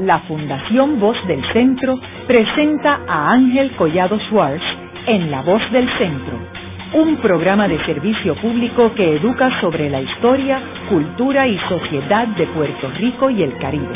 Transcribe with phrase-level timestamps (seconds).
[0.00, 4.62] la Fundación Voz del Centro presenta a Ángel Collado Schwartz
[5.06, 6.38] en La Voz del Centro,
[6.94, 12.90] un programa de servicio público que educa sobre la historia, cultura y sociedad de Puerto
[12.98, 13.94] Rico y el Caribe.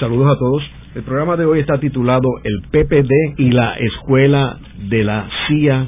[0.00, 0.62] Saludos a todos.
[0.94, 4.58] El programa de hoy está titulado El PPD y la Escuela
[4.88, 5.86] de la CIA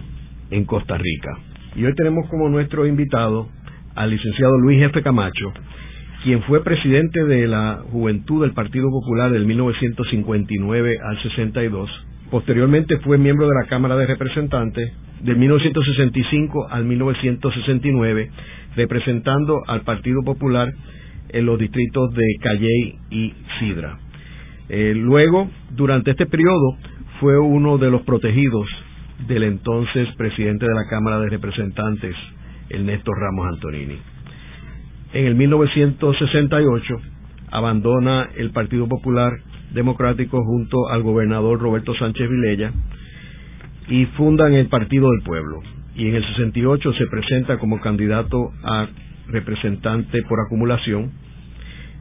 [0.50, 1.38] en Costa Rica.
[1.74, 3.48] Y hoy tenemos como nuestro invitado
[3.94, 5.02] al licenciado Luis F.
[5.02, 5.52] Camacho,
[6.22, 11.90] quien fue presidente de la Juventud del Partido Popular del 1959 al 62.
[12.30, 14.92] Posteriormente fue miembro de la Cámara de Representantes
[15.22, 18.30] del 1965 al 1969,
[18.76, 20.68] representando al Partido Popular
[21.30, 23.98] en los distritos de Calley y Sidra.
[24.68, 26.76] Eh, luego, durante este periodo,
[27.18, 28.68] fue uno de los protegidos
[29.26, 32.14] del entonces presidente de la Cámara de Representantes,
[32.68, 33.98] Ernesto Ramos Antonini.
[35.12, 37.00] En el 1968
[37.50, 39.32] abandona el Partido Popular
[39.72, 42.72] Democrático junto al gobernador Roberto Sánchez Vilella
[43.88, 45.62] y fundan el Partido del Pueblo.
[45.96, 48.86] Y en el 68 se presenta como candidato a
[49.26, 51.10] representante por acumulación.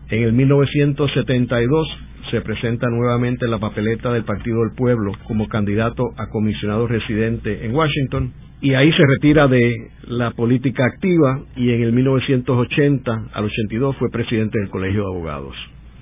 [0.10, 1.88] En el 1972
[2.30, 7.66] se presenta nuevamente en la papeleta del Partido del Pueblo como candidato a comisionado residente
[7.66, 13.46] en Washington y ahí se retira de la política activa y en el 1980 al
[13.46, 15.56] 82 fue presidente del Colegio de Abogados.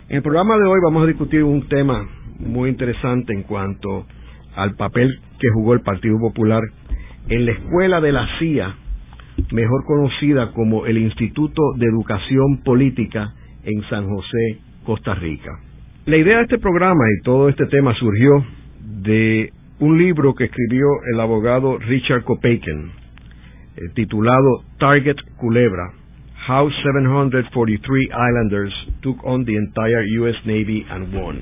[0.09, 2.07] En el programa de hoy vamos a discutir un tema
[2.39, 4.05] muy interesante en cuanto
[4.55, 6.63] al papel que jugó el Partido Popular
[7.29, 8.75] en la escuela de la CIA,
[9.51, 15.66] mejor conocida como el Instituto de Educación Política en San José, Costa Rica.
[16.07, 18.31] La idea de este programa y todo este tema surgió
[18.79, 22.91] de un libro que escribió el abogado Richard Kopeiken,
[23.75, 25.91] eh, titulado Target Culebra,
[26.47, 30.37] How 743 Islanders Took on the Entire U.S.
[30.45, 31.41] Navy and Won.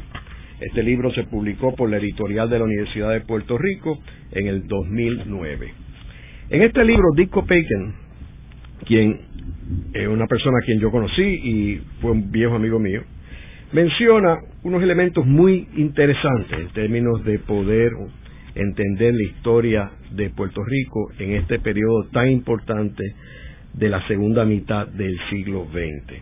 [0.60, 4.00] Este libro se publicó por la editorial de la Universidad de Puerto Rico
[4.32, 5.74] en el 2009.
[6.50, 7.94] En este libro, Dick Kopeiken,
[8.88, 9.20] quien
[9.94, 13.04] es una persona a quien yo conocí y fue un viejo amigo mío,
[13.72, 17.92] menciona unos elementos muy interesantes en términos de poder
[18.56, 23.04] entender la historia de Puerto Rico en este periodo tan importante
[23.74, 26.22] de la segunda mitad del siglo XX.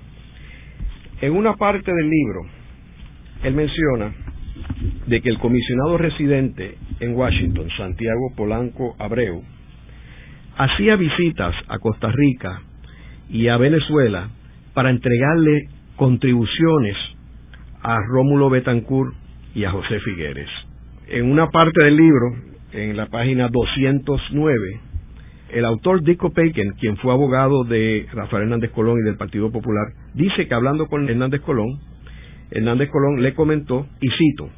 [1.22, 2.42] En una parte del libro,
[3.44, 4.12] él menciona
[5.08, 9.44] de que el comisionado residente en Washington, Santiago Polanco Abreu,
[10.58, 12.62] hacía visitas a Costa Rica
[13.30, 14.30] y a Venezuela
[14.74, 16.96] para entregarle contribuciones
[17.84, 19.14] a Rómulo Betancourt
[19.54, 20.50] y a José Figueres.
[21.10, 22.34] En una parte del libro,
[22.72, 24.80] en la página 209,
[25.50, 29.86] el autor Dico Peiken, quien fue abogado de Rafael Hernández Colón y del Partido Popular,
[30.14, 31.80] dice que hablando con Hernández Colón,
[32.52, 34.50] Hernández Colón le comentó, y cito,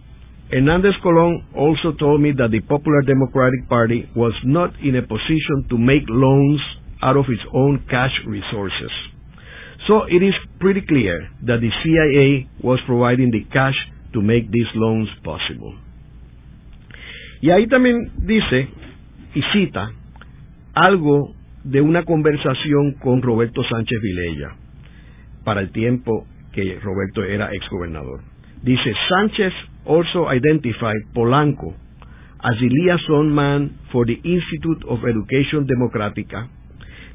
[0.51, 5.67] Hernández Colón also told me that the Popular Democratic Party was not in a position
[5.69, 6.61] to make loans
[7.01, 8.91] out of its own cash resources.
[9.87, 13.75] So it is pretty clear that the CIA was providing the cash
[14.13, 15.75] to make these loans possible.
[17.41, 18.67] Y ahí también dice
[19.35, 19.91] y cita
[20.73, 24.55] algo de una conversación con Roberto Sánchez Vilella
[25.43, 28.21] para el tiempo que Roberto era exgobernador.
[28.63, 29.53] Dice, Sánchez
[29.85, 31.75] also identified Polanco
[32.39, 36.49] as the liaison man for the Institute of Education Democrática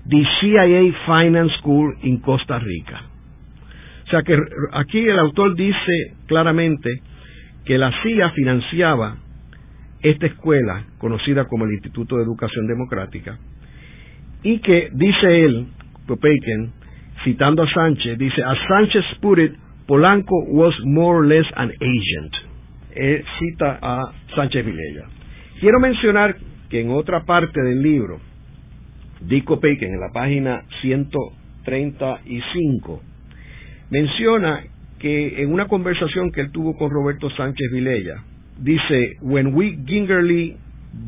[0.07, 3.03] the CIA Finance School in Costa Rica.
[4.07, 4.37] O sea que
[4.73, 7.03] aquí el autor dice claramente
[7.65, 9.17] que la CIA financiaba
[10.03, 13.39] esta escuela conocida como el Instituto de Educación Democrática
[14.43, 15.67] y que dice él,
[16.07, 16.73] Popeiken,
[17.23, 19.53] citando a Sánchez, dice, a Sánchez put it,
[19.87, 22.35] Polanco was more or less an agent.
[23.39, 25.07] Cita a Sánchez Vilella.
[25.61, 26.37] Quiero mencionar
[26.69, 28.19] que en otra parte del libro,
[29.21, 33.03] Dico Peiken, en la página 135,
[33.91, 34.65] menciona
[34.99, 38.23] que en una conversación que él tuvo con Roberto Sánchez Vilella,
[38.59, 40.57] dice, when we gingerly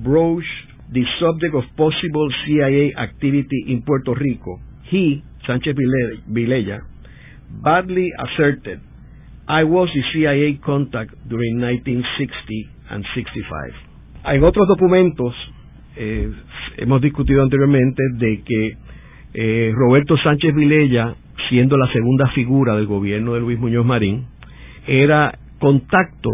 [0.02, 0.46] broached
[0.92, 4.60] the subject of possible CIA activity in Puerto Rico,
[4.90, 5.74] he, Sánchez
[6.26, 6.82] Vilella,
[7.62, 8.80] badly asserted,
[9.48, 13.74] I was the CIA contact during 1960 and 65.
[14.24, 15.34] En otros documentos,
[15.96, 16.30] eh,
[16.76, 18.76] hemos discutido anteriormente de que
[19.34, 21.14] eh, Roberto Sánchez Vilella,
[21.48, 24.26] siendo la segunda figura del gobierno de Luis Muñoz Marín,
[24.86, 26.30] era contacto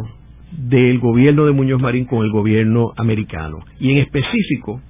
[0.53, 3.59] del gobierno de Muñoz Marín con el gobierno americano.
[3.79, 4.81] Y en específico,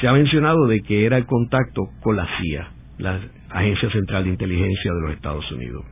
[0.00, 2.68] se ha mencionado de que era el contacto con la CIA.
[2.98, 3.20] la
[3.50, 5.84] Agencia Central de Inteligencia de los Estados Unidos.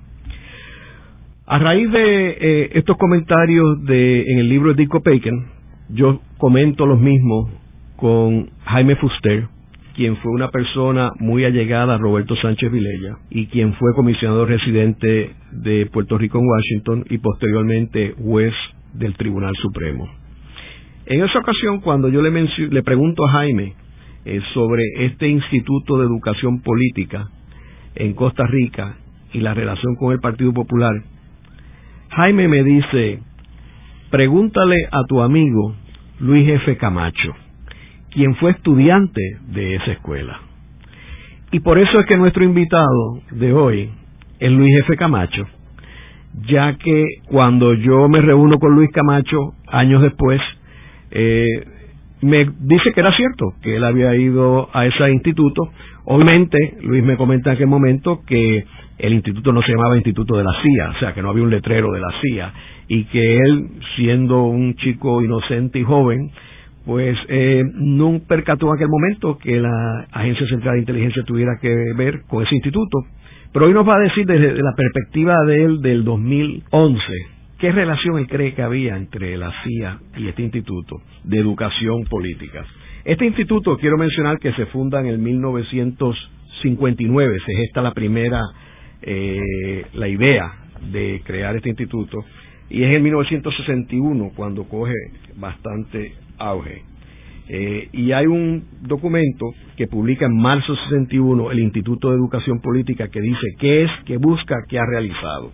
[1.46, 5.46] A raíz de eh, estos comentarios de, en el libro de Dick Opaken,
[5.88, 7.50] yo comento los mismos
[7.98, 9.48] con Jaime Fuster,
[9.96, 15.32] quien fue una persona muy allegada a Roberto Sánchez Vilella y quien fue comisionado residente
[15.50, 18.54] de Puerto Rico en Washington y posteriormente juez
[18.94, 20.08] del Tribunal Supremo.
[21.06, 22.30] En esa ocasión, cuando yo le,
[22.70, 23.74] le pregunto a Jaime
[24.24, 27.26] eh, sobre este Instituto de Educación Política
[27.96, 28.94] en Costa Rica
[29.32, 30.94] y la relación con el Partido Popular,
[32.10, 33.18] Jaime me dice,
[34.12, 35.74] pregúntale a tu amigo
[36.20, 36.76] Luis F.
[36.76, 37.34] Camacho,
[38.10, 40.40] quien fue estudiante de esa escuela.
[41.50, 43.90] Y por eso es que nuestro invitado de hoy
[44.38, 44.96] es Luis F.
[44.96, 45.46] Camacho,
[46.46, 50.40] ya que cuando yo me reúno con Luis Camacho años después,
[51.10, 51.46] eh,
[52.20, 55.70] me dice que era cierto, que él había ido a ese instituto.
[56.04, 58.64] Obviamente, Luis me comenta en aquel momento que
[58.98, 61.50] el instituto no se llamaba Instituto de la CIA, o sea, que no había un
[61.50, 62.52] letrero de la CIA,
[62.88, 66.30] y que él, siendo un chico inocente y joven,
[66.88, 71.68] pues eh, no percató en aquel momento que la Agencia Central de Inteligencia tuviera que
[71.94, 73.00] ver con ese instituto.
[73.52, 77.02] Pero hoy nos va a decir desde la perspectiva de él del 2011,
[77.58, 82.64] ¿qué relación él cree que había entre la CIA y este instituto de educación política?
[83.04, 88.40] Este instituto, quiero mencionar que se funda en el 1959, se gesta la primera
[89.02, 90.52] eh, la idea
[90.90, 92.16] de crear este instituto
[92.70, 94.94] y es en 1961 cuando coge
[95.36, 96.82] bastante auge.
[97.50, 99.46] Eh, y hay un documento
[99.76, 104.18] que publica en marzo 61 el Instituto de Educación Política que dice qué es, qué
[104.18, 105.52] busca, qué ha realizado.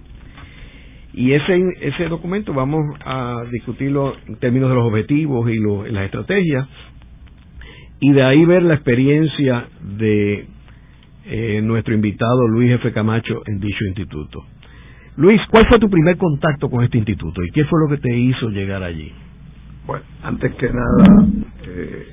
[1.13, 5.61] Y ese, ese documento vamos a discutirlo en términos de los objetivos y
[5.93, 6.67] las estrategias,
[8.01, 10.47] y de ahí ver la experiencia de
[11.27, 12.93] eh, nuestro invitado Luis F.
[12.93, 14.45] Camacho en dicho instituto.
[15.17, 18.15] Luis, ¿cuál fue tu primer contacto con este instituto y qué fue lo que te
[18.15, 19.13] hizo llegar allí?
[19.87, 21.27] Bueno, antes que nada,
[21.67, 22.07] eh,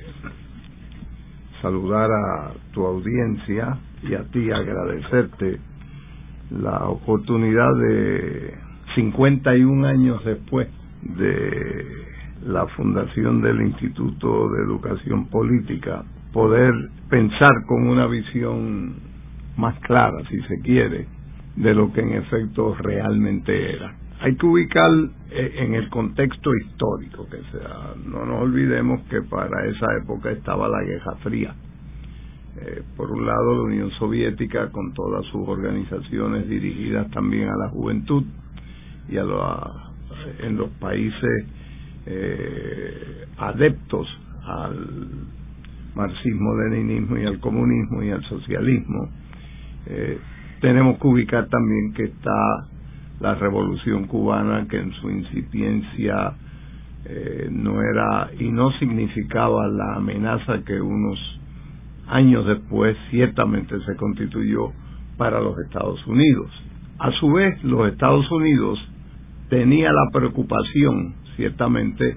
[1.62, 5.58] saludar a tu audiencia y a ti agradecerte
[6.50, 8.54] la oportunidad de
[8.94, 10.68] 51 años después
[11.02, 11.86] de
[12.44, 16.74] la fundación del Instituto de Educación Política poder
[17.08, 18.96] pensar con una visión
[19.56, 21.06] más clara, si se quiere,
[21.56, 24.01] de lo que en efecto realmente era.
[24.22, 24.90] Hay que ubicar
[25.30, 27.94] eh, en el contexto histórico que sea.
[28.06, 31.54] No nos olvidemos que para esa época estaba la Guerra Fría.
[32.60, 37.68] Eh, por un lado, la Unión Soviética con todas sus organizaciones dirigidas también a la
[37.70, 38.24] juventud
[39.08, 39.24] y a
[40.40, 41.46] en los países
[42.06, 44.06] eh, adeptos
[44.44, 44.86] al
[45.94, 49.08] marxismo, leninismo y al comunismo y al socialismo,
[49.86, 50.18] eh,
[50.60, 52.68] tenemos que ubicar también que está
[53.22, 56.32] la revolución cubana que en su incipiencia
[57.04, 61.18] eh, no era y no significaba la amenaza que unos
[62.08, 64.72] años después ciertamente se constituyó
[65.16, 66.50] para los Estados Unidos.
[66.98, 68.80] A su vez, los Estados Unidos
[69.48, 72.16] tenía la preocupación, ciertamente,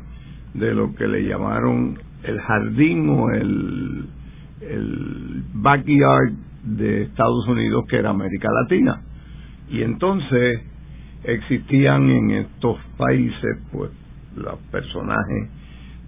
[0.56, 4.06] de lo que le llamaron el jardín o el,
[4.62, 6.31] el backyard
[6.63, 9.02] de Estados Unidos que era América Latina.
[9.69, 10.62] Y entonces
[11.26, 13.92] existían en estos países pues
[14.36, 15.50] los personajes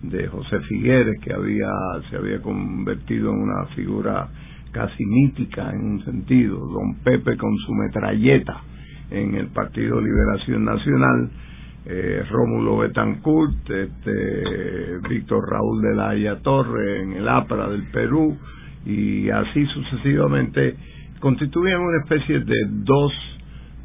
[0.03, 1.69] de José Figueres que había
[2.09, 4.29] se había convertido en una figura
[4.71, 8.61] casi mítica en un sentido, don Pepe con su metralleta
[9.09, 11.31] en el Partido Liberación Nacional
[11.89, 18.37] eh, Rómulo Betancourt, este, Víctor Raúl de la Haya Torre en el APRA del Perú
[18.85, 20.75] y así sucesivamente
[21.21, 23.13] constituían una especie de dos,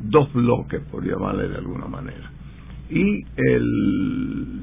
[0.03, 2.31] dos bloques, por llamarle de alguna manera.
[2.91, 4.61] Y el,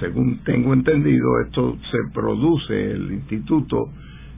[0.00, 3.90] según tengo entendido, esto se produce, el instituto,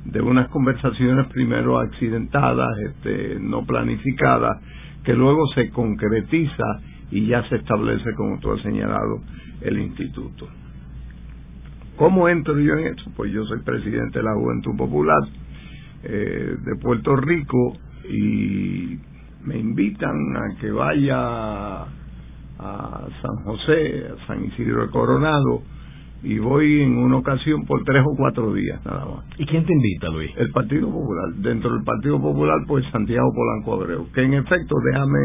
[0.04, 4.62] de unas conversaciones primero accidentadas, este, no planificadas,
[5.04, 9.20] que luego se concretiza y ya se establece, como tú has señalado,
[9.60, 10.48] el instituto.
[11.96, 13.10] ¿Cómo entro yo en eso?
[13.16, 15.18] Pues yo soy presidente de la Juventud Popular
[16.04, 17.76] eh, de Puerto Rico
[18.08, 18.67] y
[19.48, 21.82] me invitan a que vaya
[22.58, 25.62] a San José, a San Isidro de Coronado,
[26.22, 29.24] y voy en una ocasión por tres o cuatro días nada más.
[29.38, 30.30] ¿Y quién te invita, Luis?
[30.36, 31.32] El Partido Popular.
[31.36, 35.18] Dentro del Partido Popular, pues Santiago Polanco Abreu, que en efecto, déjame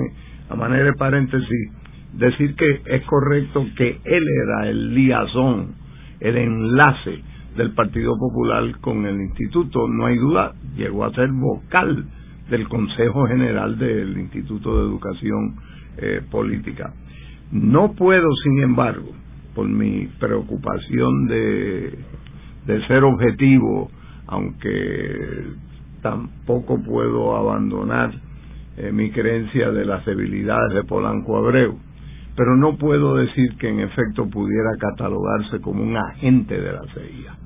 [0.49, 1.71] a manera de paréntesis,
[2.13, 5.73] decir que es correcto que él era el liazón,
[6.19, 7.21] el enlace
[7.57, 12.05] del Partido Popular con el instituto, no hay duda, llegó a ser vocal
[12.49, 15.55] del Consejo General del Instituto de Educación
[15.97, 16.93] eh, Política.
[17.51, 19.11] No puedo, sin embargo,
[19.53, 21.99] por mi preocupación de,
[22.65, 23.91] de ser objetivo,
[24.27, 25.45] aunque
[26.01, 28.11] tampoco puedo abandonar
[28.77, 31.77] eh, mi creencia de las debilidades de Polanco Abreu,
[32.35, 37.37] pero no puedo decir que en efecto pudiera catalogarse como un agente de la CIA.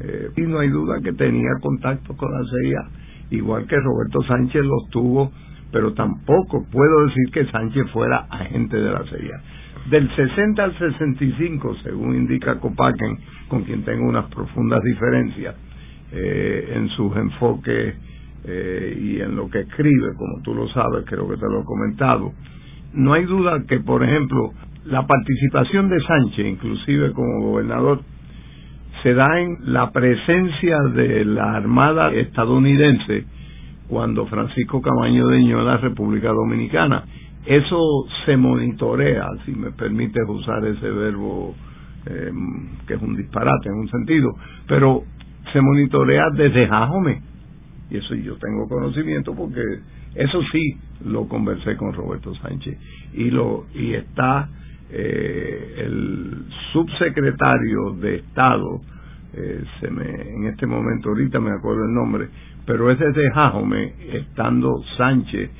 [0.00, 4.62] Eh, y no hay duda que tenía contacto con la CIA, igual que Roberto Sánchez
[4.64, 5.32] los tuvo,
[5.72, 9.42] pero tampoco puedo decir que Sánchez fuera agente de la CIA.
[9.90, 15.54] Del 60 al 65, según indica Copaken, con quien tengo unas profundas diferencias
[16.12, 17.94] eh, en sus enfoques
[18.44, 21.64] eh, y en lo que escribe, como tú lo sabes, creo que te lo he
[21.64, 22.32] comentado,
[22.94, 24.52] no hay duda que, por ejemplo,
[24.84, 28.00] la participación de Sánchez, inclusive como gobernador,
[29.04, 33.26] se da en la presencia de la Armada estadounidense
[33.86, 37.04] cuando Francisco Camaño deñó la República Dominicana.
[37.44, 41.54] Eso se monitorea, si me permites usar ese verbo
[42.06, 44.30] em, que es un disparate en un sentido,
[44.66, 45.02] pero
[45.52, 47.20] se monitorea desde Jajome.
[47.90, 49.60] Y eso yo tengo conocimiento porque
[50.14, 52.78] eso sí lo conversé con Roberto Sánchez
[53.12, 54.48] y lo y está
[54.90, 58.80] eh, el subsecretario de Estado
[59.36, 62.28] eh, se me en este momento ahorita me acuerdo el nombre
[62.66, 65.50] pero es desde Jajome estando Sánchez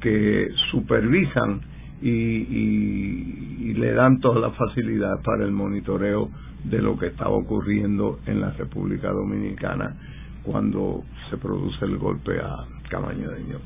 [0.00, 1.60] que supervisan
[2.02, 6.30] y, y, le dan todas las facilidades para el monitoreo
[6.64, 9.96] de lo que estaba ocurriendo en la República Dominicana
[10.42, 13.58] cuando se produce el golpe a Camaño de Ño.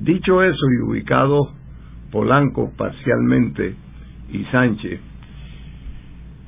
[0.00, 1.52] Dicho eso y ubicado
[2.10, 3.74] Polanco parcialmente
[4.30, 5.00] y Sánchez,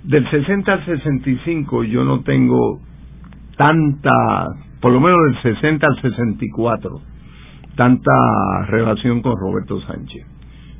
[0.04, 2.80] del 60 al 65 yo no tengo
[3.56, 4.12] tanta,
[4.80, 7.00] por lo menos del 60 al 64,
[7.74, 8.12] tanta
[8.68, 10.26] relación con Roberto Sánchez.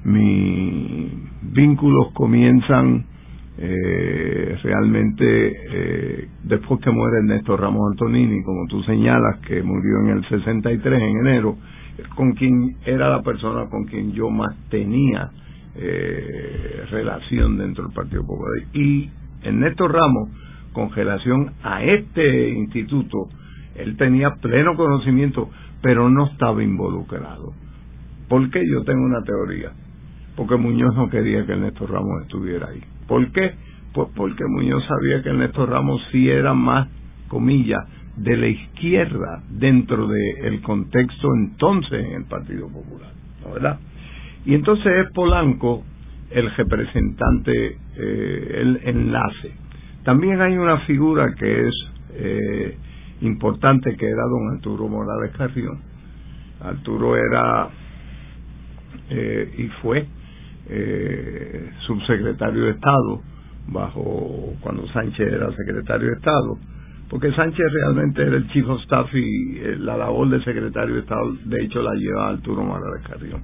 [0.05, 1.11] Mis
[1.55, 3.07] vínculos comienzan
[3.57, 10.19] eh, realmente eh, después que muere Ernesto Ramos Antonini, como tú señalas, que murió en
[10.19, 11.57] el 63 en enero,
[12.15, 15.31] con quien era la persona con quien yo más tenía
[15.77, 18.53] eh, relación dentro del Partido Popular.
[18.73, 19.11] Y
[19.43, 20.31] Ernesto Ramos,
[20.73, 23.29] con relación a este instituto,
[23.75, 25.51] él tenía pleno conocimiento,
[25.83, 27.53] pero no estaba involucrado.
[28.29, 28.63] ¿Por qué?
[28.67, 29.73] Yo tengo una teoría.
[30.37, 32.83] Porque Muñoz no quería que Ernesto Ramos estuviera ahí.
[33.07, 33.55] ¿Por qué?
[33.93, 36.89] Pues porque Muñoz sabía que Ernesto Ramos sí era más,
[37.29, 37.85] comillas,
[38.17, 43.13] de la izquierda dentro del contexto entonces en el Partido Popular,
[43.43, 43.79] ¿no verdad?
[44.45, 45.85] Y entonces es Polanco
[46.31, 49.53] el representante, eh, el enlace.
[50.05, 51.75] También hay una figura que es
[52.15, 52.77] eh,
[53.23, 55.81] importante que era don Arturo Morales Carrión.
[56.61, 57.69] Arturo era
[59.11, 60.07] eh, y fue
[60.69, 63.23] eh, subsecretario de Estado
[63.69, 66.59] bajo cuando Sánchez era secretario de Estado
[67.15, 71.01] porque Sánchez realmente era el chief of staff y eh, la labor de secretario de
[71.03, 73.43] Estado, de hecho, la lleva Arturo Morales Carrión.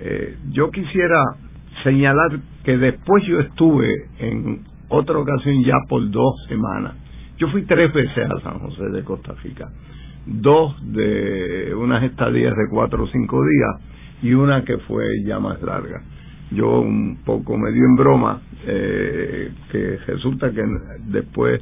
[0.00, 1.20] Eh, yo quisiera
[1.82, 3.88] señalar que después yo estuve
[4.18, 6.94] en otra ocasión ya por dos semanas.
[7.38, 9.68] Yo fui tres veces a San José de Costa Rica,
[10.26, 13.88] dos de unas estadías de cuatro o cinco días
[14.22, 16.02] y una que fue ya más larga.
[16.50, 20.64] Yo un poco me dio en broma eh, que resulta que
[21.06, 21.60] después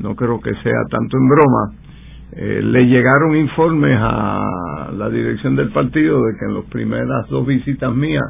[0.00, 1.87] no creo que sea tanto en broma,
[2.32, 7.46] eh, le llegaron informes a la dirección del partido de que en las primeras dos
[7.46, 8.24] visitas mías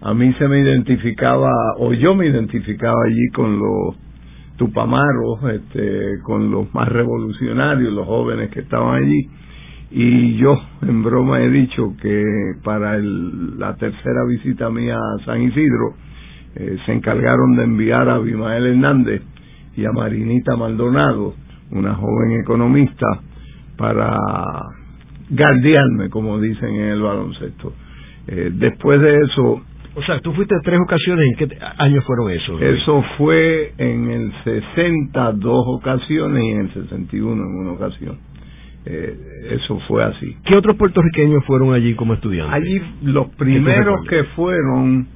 [0.00, 3.96] a mí se me identificaba o yo me identificaba allí con los
[4.56, 9.28] tupamaros, este, con los más revolucionarios, los jóvenes que estaban allí.
[9.90, 12.24] Y yo en broma he dicho que
[12.64, 15.94] para la tercera visita mía a San Isidro
[16.56, 19.22] eh, se encargaron de enviar a Abimael Hernández
[19.76, 21.34] y a Marinita Maldonado,
[21.70, 23.06] una joven economista,
[23.76, 24.16] para
[25.30, 27.72] guardiarme, como dicen en el baloncesto.
[28.28, 29.62] Eh, después de eso...
[29.94, 32.60] O sea, tú fuiste tres ocasiones, ¿en qué años fueron esos?
[32.60, 38.18] Eso fue en el 60 dos ocasiones y en el 61 en una ocasión.
[38.84, 39.16] Eh,
[39.52, 40.36] eso fue así.
[40.44, 42.54] ¿Qué otros puertorriqueños fueron allí como estudiantes?
[42.54, 45.08] Allí los primeros que fueron,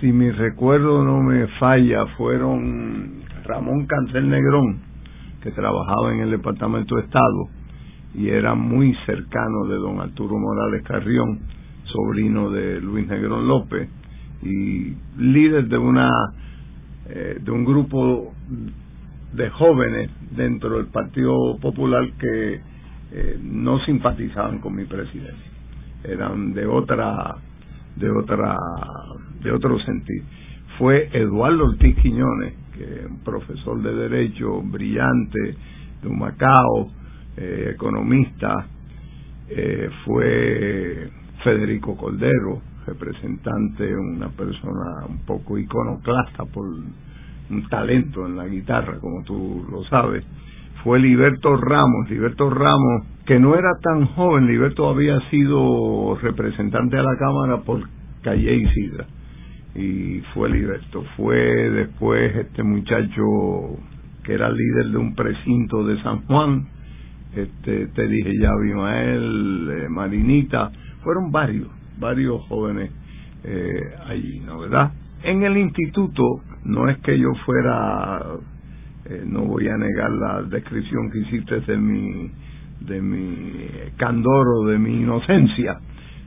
[0.00, 4.87] si mi recuerdo no me falla, fueron Ramón Cancel Negrón,
[5.42, 7.48] que trabajaba en el Departamento de Estado
[8.14, 11.40] y era muy cercano de don Arturo Morales Carrión,
[11.84, 13.88] sobrino de Luis Negrón López
[14.42, 16.10] y líder de una
[17.08, 18.32] eh, de un grupo
[19.32, 22.60] de jóvenes dentro del Partido Popular que
[23.12, 25.52] eh, no simpatizaban con mi presidencia.
[26.04, 27.36] Eran de otra
[27.96, 28.56] de otra
[29.42, 30.24] de otro sentido
[30.78, 35.56] fue Eduardo Ortiz Quiñones que un profesor de derecho brillante
[36.02, 36.90] de Macao
[37.36, 38.66] eh, economista
[39.48, 41.10] eh, fue
[41.42, 49.22] Federico Coldero representante una persona un poco iconoclasta por un talento en la guitarra como
[49.24, 50.24] tú lo sabes
[50.84, 52.08] fue Liberto Ramos.
[52.08, 57.82] Liberto Ramos, que no era tan joven, Liberto había sido representante de la Cámara por
[58.22, 59.06] Calle Isidra.
[59.78, 61.04] Y fue Liberto.
[61.16, 63.22] Fue después este muchacho
[64.24, 66.66] que era líder de un precinto de San Juan,
[67.34, 70.70] este, te dije ya, Abimael, eh, Marinita,
[71.02, 71.68] fueron varios,
[71.98, 72.90] varios jóvenes
[73.44, 74.92] eh, allí, ¿no verdad?
[75.22, 78.20] En el instituto no es que yo fuera
[79.06, 82.30] eh, no voy a negar la descripción que hiciste de mi
[82.80, 83.66] de mi
[83.96, 85.78] candor o de mi inocencia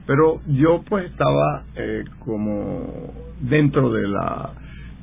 [0.06, 4.52] pero yo pues estaba eh, como dentro de la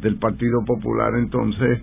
[0.01, 1.13] del Partido Popular.
[1.15, 1.82] Entonces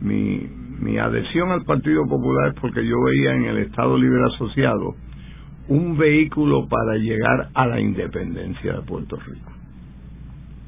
[0.00, 0.48] mi
[0.80, 4.94] mi adhesión al Partido Popular es porque yo veía en el Estado Libre Asociado
[5.68, 9.52] un vehículo para llegar a la independencia de Puerto Rico.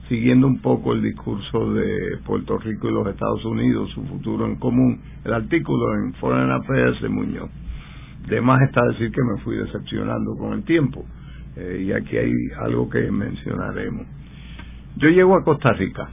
[0.08, 4.56] Siguiendo un poco el discurso de Puerto Rico y los Estados Unidos, su futuro en
[4.56, 7.50] común, el artículo en Foreign Affairs de Muñoz.
[8.28, 11.04] De más está decir que me fui decepcionando con el tiempo,
[11.58, 14.06] eh, y aquí hay algo que mencionaremos.
[14.96, 16.08] Yo llego a Costa Rica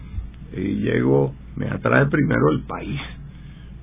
[0.56, 3.00] y llego, me atrae primero el país,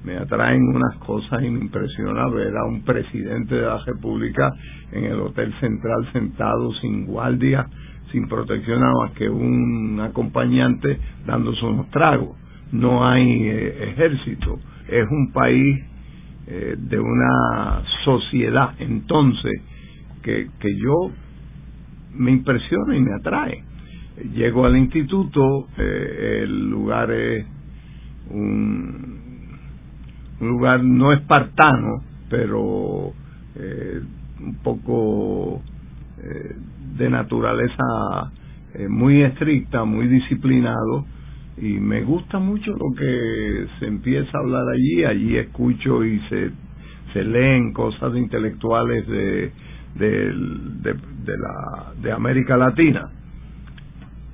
[0.05, 4.53] me atraen unas cosas y me impresiona ver a un presidente de la República
[4.91, 7.69] en el Hotel Central sentado sin guardia,
[8.11, 12.37] sin protección nada más que un acompañante dándose unos tragos.
[12.73, 14.59] No hay eh, ejército.
[14.89, 15.79] Es un país
[16.49, 19.63] eh, de una sociedad entonces
[20.23, 21.13] que, que yo
[22.15, 23.65] me impresiona y me atrae.
[24.35, 27.47] Llego al instituto, eh, el lugar es
[28.31, 29.21] un,
[30.41, 33.13] lugar no espartano, pero
[33.55, 35.63] un poco
[36.97, 38.33] de naturaleza
[38.75, 41.05] eh, muy estricta, muy disciplinado,
[41.59, 46.51] y me gusta mucho lo que se empieza a hablar allí, allí escucho y se,
[47.13, 49.53] se leen cosas de intelectuales de,
[49.97, 50.95] de,
[51.27, 53.11] la, de América Latina.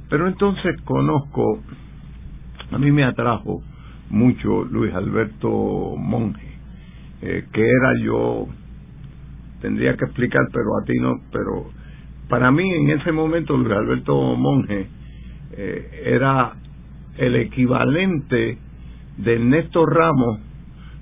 [0.09, 1.61] Pero entonces conozco,
[2.73, 3.63] a mí me atrajo
[4.11, 6.49] mucho Luis Alberto Monge,
[7.21, 8.47] eh, que era yo,
[9.61, 11.67] tendría que explicar, pero a ti no, pero
[12.29, 14.87] para mí en ese momento Luis Alberto Monge
[15.53, 16.53] eh, era
[17.19, 18.59] el equivalente
[19.19, 20.41] de Néstor Ramos,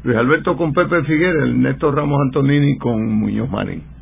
[0.03, 3.96] Luis Alberto con Pepe Figueres, el Néstor Ramos Antonini con Muñoz Marín.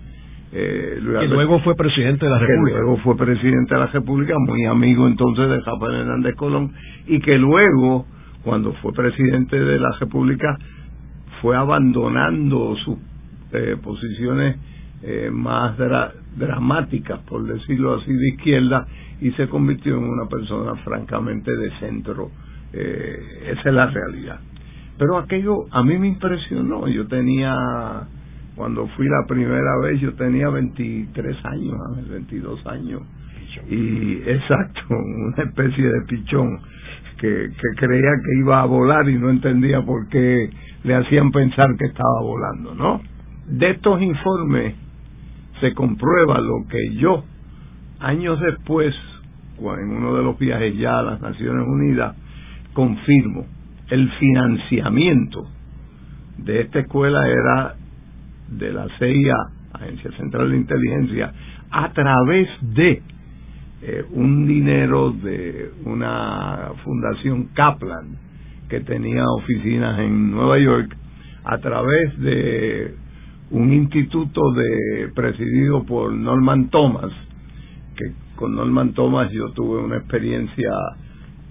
[0.57, 2.79] Eh, y luego fue presidente de la República.
[2.79, 6.73] luego fue presidente de la República, muy amigo entonces de Rafael Hernández Colón,
[7.07, 8.07] y que luego,
[8.45, 10.57] cuando fue presidente de la República,
[11.43, 12.97] fue abandonando sus
[13.53, 14.57] eh, posiciones
[15.03, 15.77] eh, más
[16.37, 18.87] dramáticas, por decirlo así, de izquierda
[19.21, 22.31] y se convirtió en una persona francamente de centro.
[22.73, 24.41] Eh, esa es la realidad.
[24.99, 26.89] Pero aquello a mí me impresionó.
[26.89, 27.55] Yo tenía,
[28.57, 33.03] cuando fui la primera vez, yo tenía 23 años, 22 años.
[33.69, 36.61] Y exacto, una especie de pichón
[37.19, 40.51] que, que creía que iba a volar y no entendía por qué
[40.85, 43.01] le hacían pensar que estaba volando, ¿no?
[43.47, 44.75] De estos informes
[45.61, 47.25] se comprueba lo que yo,
[48.01, 48.95] años después,
[49.59, 52.17] en uno de los viajes ya a las Naciones Unidas,
[52.73, 53.47] confirmo.
[53.89, 55.47] El financiamiento
[56.39, 57.75] de esta escuela era
[58.59, 59.35] de la CIA,
[59.73, 61.33] Agencia Central de Inteligencia,
[61.71, 63.03] a través de
[63.83, 68.17] eh, un dinero de una fundación Kaplan
[68.69, 70.97] que tenía oficinas en Nueva York,
[71.45, 72.95] a través de
[73.51, 77.11] un instituto de presidido por Norman Thomas,
[77.97, 80.71] que con Norman Thomas yo tuve una experiencia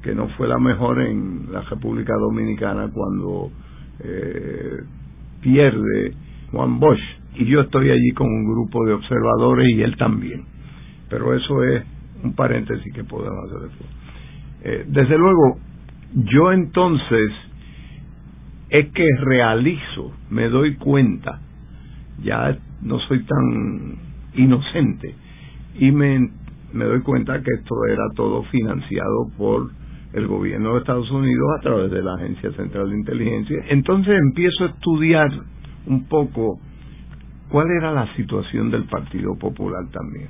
[0.01, 3.51] que no fue la mejor en la República Dominicana cuando
[4.03, 4.81] eh,
[5.41, 6.13] pierde
[6.53, 7.01] Juan Bosch
[7.35, 10.45] y yo estoy allí con un grupo de observadores y él también.
[11.09, 11.83] Pero eso es
[12.23, 13.89] un paréntesis que podemos hacer después.
[14.63, 15.57] Eh, desde luego,
[16.13, 17.31] yo entonces
[18.69, 21.41] es que realizo, me doy cuenta
[22.23, 23.95] ya no soy tan
[24.35, 25.15] inocente
[25.79, 26.29] y me,
[26.71, 29.71] me doy cuenta que esto era todo financiado por
[30.13, 33.57] el gobierno de Estados Unidos a través de la Agencia Central de Inteligencia.
[33.69, 35.31] Entonces empiezo a estudiar
[35.87, 36.59] un poco
[37.49, 40.29] cuál era la situación del Partido Popular también.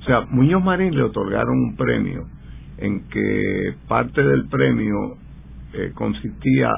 [0.00, 2.26] O sea, Muñoz Marín le otorgaron un premio
[2.78, 5.16] en que parte del premio
[5.72, 6.70] eh, consistía,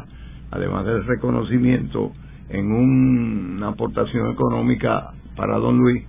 [0.51, 2.13] además del reconocimiento,
[2.49, 6.05] en una aportación económica para don Luis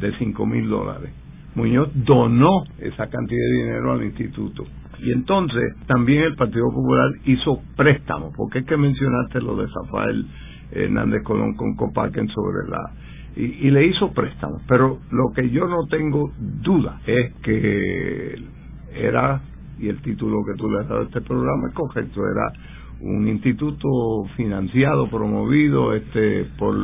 [0.00, 1.10] de cinco mil dólares.
[1.54, 4.64] Muñoz donó esa cantidad de dinero al instituto.
[5.00, 10.26] Y entonces también el Partido Popular hizo préstamos, porque es que mencionaste lo de Zafael
[10.72, 12.92] Hernández Colón con Copaken sobre la...
[13.34, 18.34] Y, y le hizo préstamos, pero lo que yo no tengo duda es que
[18.94, 19.40] era,
[19.78, 22.52] y el título que tú le has dado a este programa es correcto, era
[23.00, 23.88] un instituto
[24.36, 26.76] financiado, promovido este por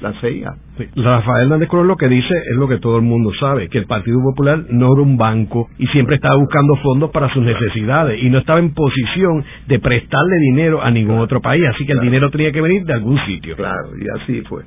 [0.00, 0.54] la CIA.
[0.96, 3.86] Rafael Hernández Colón lo que dice es lo que todo el mundo sabe, que el
[3.86, 8.30] Partido Popular no era un banco y siempre estaba buscando fondos para sus necesidades y
[8.30, 12.30] no estaba en posición de prestarle dinero a ningún otro país, así que el dinero
[12.30, 13.56] tenía que venir de algún sitio.
[13.56, 14.64] Claro, y así fue.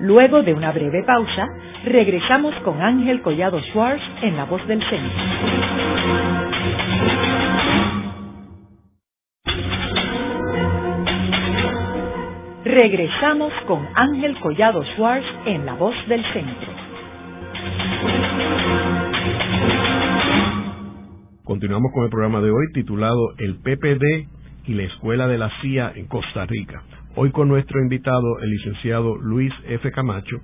[0.00, 1.46] Luego de una breve pausa,
[1.84, 5.10] regresamos con Ángel Collado Schwartz en La Voz del Centro.
[12.70, 16.68] Regresamos con Ángel Collado Schwartz en La Voz del Centro.
[21.42, 25.94] Continuamos con el programa de hoy titulado El PPD y la Escuela de la CIA
[25.96, 26.84] en Costa Rica.
[27.16, 29.90] Hoy con nuestro invitado, el licenciado Luis F.
[29.90, 30.36] Camacho,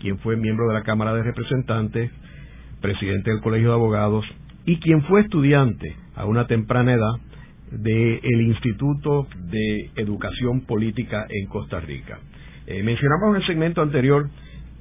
[0.00, 2.12] quien fue miembro de la Cámara de Representantes,
[2.80, 4.24] presidente del Colegio de Abogados
[4.66, 7.31] y quien fue estudiante a una temprana edad
[7.72, 12.18] del Instituto de Educación Política en Costa Rica.
[12.66, 14.28] Eh, mencionamos en el segmento anterior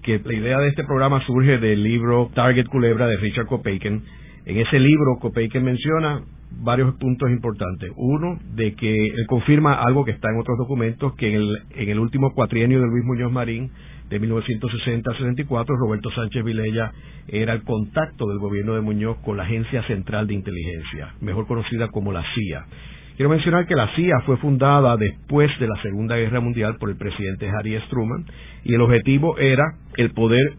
[0.04, 4.04] que la idea de este programa surge del libro Target Culebra de Richard Kopeiken.
[4.46, 6.22] En ese libro Kopeiken menciona
[6.60, 7.92] varios puntos importantes.
[7.96, 11.90] Uno, de que él confirma algo que está en otros documentos, que en el, en
[11.90, 13.72] el último cuatrienio de Luis Muñoz Marín,
[14.12, 16.92] de 1960 a 64, Roberto Sánchez Vilella
[17.30, 21.88] era el contacto del gobierno de Muñoz con la Agencia Central de Inteligencia, mejor conocida
[21.88, 22.66] como la CIA.
[23.16, 26.98] Quiero mencionar que la CIA fue fundada después de la Segunda Guerra Mundial por el
[26.98, 27.80] presidente Harry.
[27.90, 28.26] Truman
[28.66, 29.64] y el objetivo era
[29.96, 30.56] el poder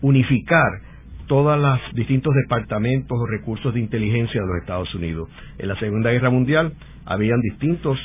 [0.00, 0.80] unificar
[1.26, 5.28] todos los distintos departamentos o recursos de inteligencia de los Estados Unidos.
[5.58, 6.72] En la Segunda Guerra Mundial
[7.04, 7.98] habían distintos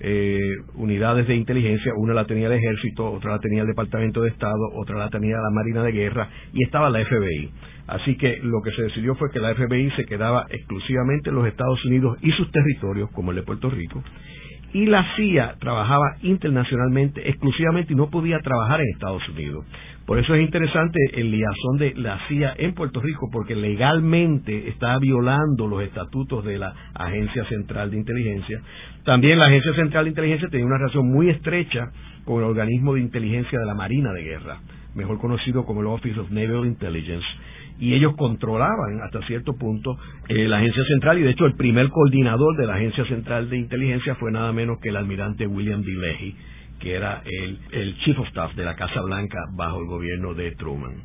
[0.00, 4.30] eh, unidades de inteligencia, una la tenía el ejército, otra la tenía el Departamento de
[4.30, 7.50] Estado, otra la tenía la Marina de Guerra y estaba la FBI.
[7.86, 11.46] Así que lo que se decidió fue que la FBI se quedaba exclusivamente en los
[11.46, 14.02] Estados Unidos y sus territorios, como el de Puerto Rico,
[14.72, 19.64] y la CIA trabajaba internacionalmente exclusivamente y no podía trabajar en Estados Unidos.
[20.06, 24.96] Por eso es interesante el liazón de la CIA en Puerto Rico, porque legalmente está
[25.00, 28.62] violando los estatutos de la Agencia Central de Inteligencia.
[29.04, 31.90] También la Agencia Central de Inteligencia tenía una relación muy estrecha
[32.24, 34.60] con el organismo de inteligencia de la Marina de Guerra,
[34.94, 37.26] mejor conocido como el Office of Naval Intelligence,
[37.80, 41.88] y ellos controlaban hasta cierto punto eh, la agencia central y de hecho el primer
[41.88, 45.92] coordinador de la agencia central de inteligencia fue nada menos que el almirante William D.
[45.92, 46.36] Leahy
[46.80, 50.52] que era el, el Chief of Staff de la Casa Blanca bajo el gobierno de
[50.52, 51.02] Truman.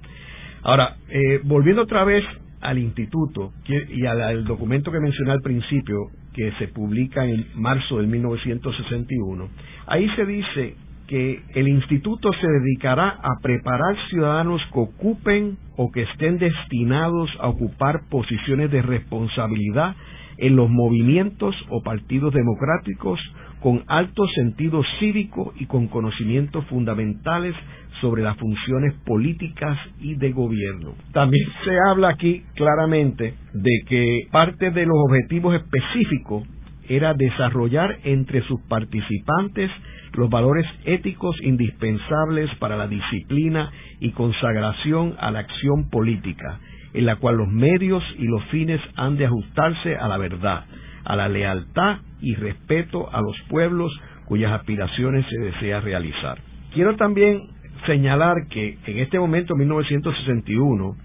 [0.64, 2.24] Ahora, eh, volviendo otra vez
[2.62, 5.98] al instituto y al, documento que mencioné al principio,
[6.34, 9.50] que se publica en marzo de 1961,
[9.88, 10.76] ahí se dice
[11.08, 17.50] que el instituto se dedicará a preparar ciudadanos que ocupen o que estén destinados a
[17.50, 19.96] ocupar posiciones de responsabilidad
[20.42, 23.20] en los movimientos o partidos democráticos
[23.62, 27.56] con alto sentido cívico y con conocimientos fundamentales
[28.02, 30.96] sobre las funciones políticas y de gobierno.
[31.14, 36.44] También se habla aquí claramente de que parte de los objetivos específicos
[36.90, 39.70] era desarrollar entre sus participantes
[40.14, 46.60] los valores éticos indispensables para la disciplina y consagración a la acción política,
[46.94, 50.66] en la cual los medios y los fines han de ajustarse a la verdad,
[51.06, 53.92] a la lealtad y respeto a los pueblos
[54.26, 56.40] cuyas aspiraciones se desea realizar.
[56.74, 57.50] Quiero también
[57.86, 60.96] señalar que en este momento, 1961,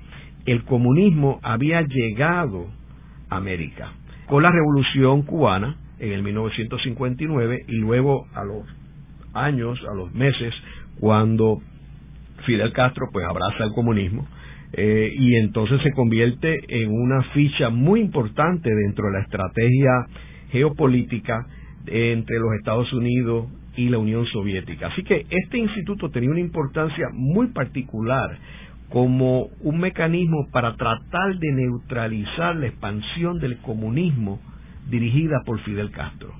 [0.46, 2.66] el comunismo había llegado
[3.29, 3.92] a América
[4.27, 8.64] con la revolución cubana en el 1959 y luego a los
[9.33, 10.55] años, a los meses,
[11.01, 11.61] cuando
[12.44, 14.27] Fidel Castro pues abraza el comunismo
[14.78, 19.90] eh, y entonces se convierte en una ficha muy importante dentro de la estrategia
[20.50, 21.46] geopolítica
[21.86, 24.88] entre los Estados Unidos y la Unión Soviética.
[24.88, 28.38] Así que este instituto tenía una importancia muy particular
[28.90, 34.40] como un mecanismo para tratar de neutralizar la expansión del comunismo
[34.90, 36.34] dirigida por Fidel Castro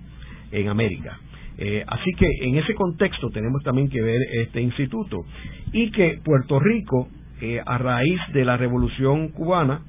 [0.53, 1.19] en América.
[1.59, 5.25] Eh, así que en ese contexto tenemos también que ver este instituto
[5.73, 7.09] y que Puerto Rico,
[7.41, 9.81] eh, a raíz de la revolución cubana,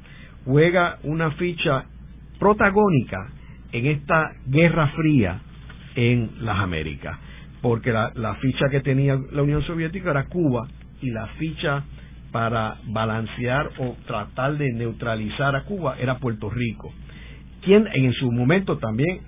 [0.45, 1.85] juega una ficha
[2.39, 3.27] protagónica
[3.71, 5.39] en esta guerra fría
[5.95, 7.17] en las Américas,
[7.61, 10.67] porque la, la ficha que tenía la Unión Soviética era Cuba
[11.01, 11.83] y la ficha
[12.31, 16.93] para balancear o tratar de neutralizar a Cuba era Puerto Rico,
[17.61, 19.21] quien en su momento también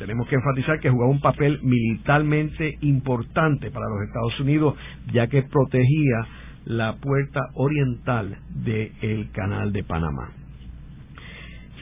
[0.00, 4.74] tenemos que enfatizar que jugaba un papel militarmente importante para los Estados Unidos,
[5.12, 6.26] ya que protegía
[6.64, 10.30] la puerta oriental del canal de Panamá.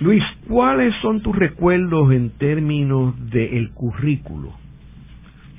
[0.01, 4.53] Luis, ¿cuáles son tus recuerdos en términos del currículo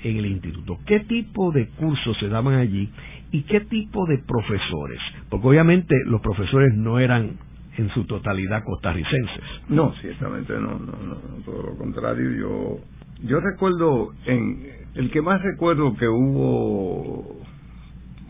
[0.04, 0.80] en el instituto?
[0.86, 2.90] ¿Qué tipo de cursos se daban allí
[3.32, 5.00] y qué tipo de profesores?
[5.30, 7.32] Porque obviamente los profesores no eran
[7.78, 9.44] en su totalidad costarricenses.
[9.68, 12.32] No, ciertamente no, no, no, todo lo contrario.
[12.32, 12.80] Yo,
[13.28, 14.64] yo recuerdo, en
[14.96, 17.40] el que más recuerdo que hubo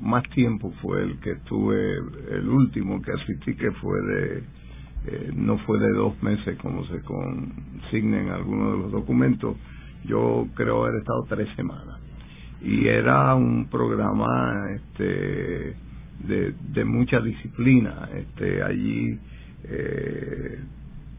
[0.01, 1.97] más tiempo fue el que estuve,
[2.31, 4.43] el último que asistí, que fue de,
[5.07, 9.55] eh, no fue de dos meses como se consigna en algunos de los documentos,
[10.05, 11.99] yo creo haber estado tres semanas.
[12.61, 15.75] Y era un programa este,
[16.27, 18.09] de, de mucha disciplina.
[18.13, 19.17] Este, allí
[19.63, 20.59] eh,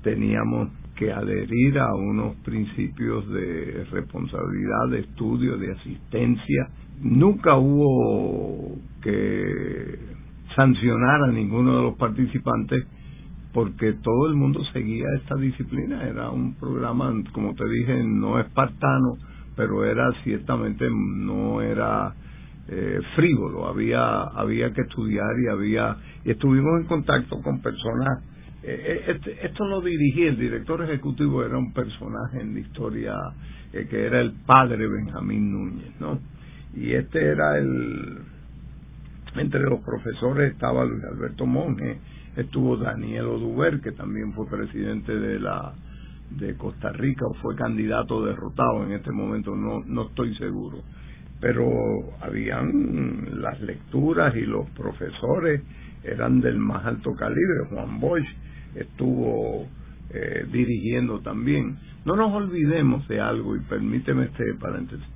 [0.03, 6.69] teníamos que adherir a unos principios de responsabilidad, de estudio, de asistencia.
[7.01, 9.99] Nunca hubo que
[10.55, 12.87] sancionar a ninguno de los participantes
[13.53, 16.07] porque todo el mundo seguía esta disciplina.
[16.07, 19.17] Era un programa, como te dije, no espartano,
[19.57, 22.15] pero era ciertamente, no era
[22.69, 23.67] eh, frívolo.
[23.67, 28.23] Había, había que estudiar y había, y estuvimos en contacto con personas
[28.63, 33.15] eh, eh, este, esto lo dirigí, el director ejecutivo era un personaje en la historia
[33.73, 36.19] eh, que era el padre Benjamín Núñez, ¿no?
[36.75, 38.19] Y este era el,
[39.37, 41.99] entre los profesores estaba Luis Alberto Monge,
[42.37, 45.75] estuvo Daniel Oduber, que también fue presidente de la
[46.31, 50.79] de Costa Rica o fue candidato derrotado en este momento, no, no estoy seguro.
[51.41, 51.67] Pero
[52.21, 55.63] habían las lecturas y los profesores
[56.05, 58.27] eran del más alto calibre, Juan Bosch
[58.75, 59.67] estuvo
[60.11, 61.79] eh, dirigiendo también.
[62.05, 65.07] No nos olvidemos de algo, y permíteme este paréntesis,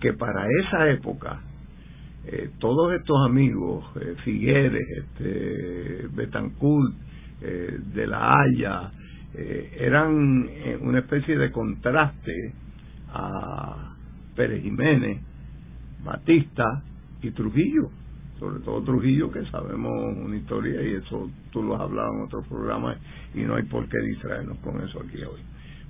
[0.00, 1.40] que para esa época
[2.30, 6.94] eh, todos estos amigos, eh, Figueres, este, Betancourt,
[7.40, 8.92] eh, de la Haya,
[9.78, 10.48] eran
[10.80, 12.54] una especie de contraste
[13.12, 13.94] a
[14.34, 15.20] Pérez Jiménez,
[16.02, 16.82] Batista
[17.22, 17.90] y Trujillo
[18.38, 22.46] sobre todo Trujillo, que sabemos una historia y eso tú lo has hablado en otros
[22.46, 22.96] programas
[23.34, 25.40] y no hay por qué distraernos con eso aquí hoy.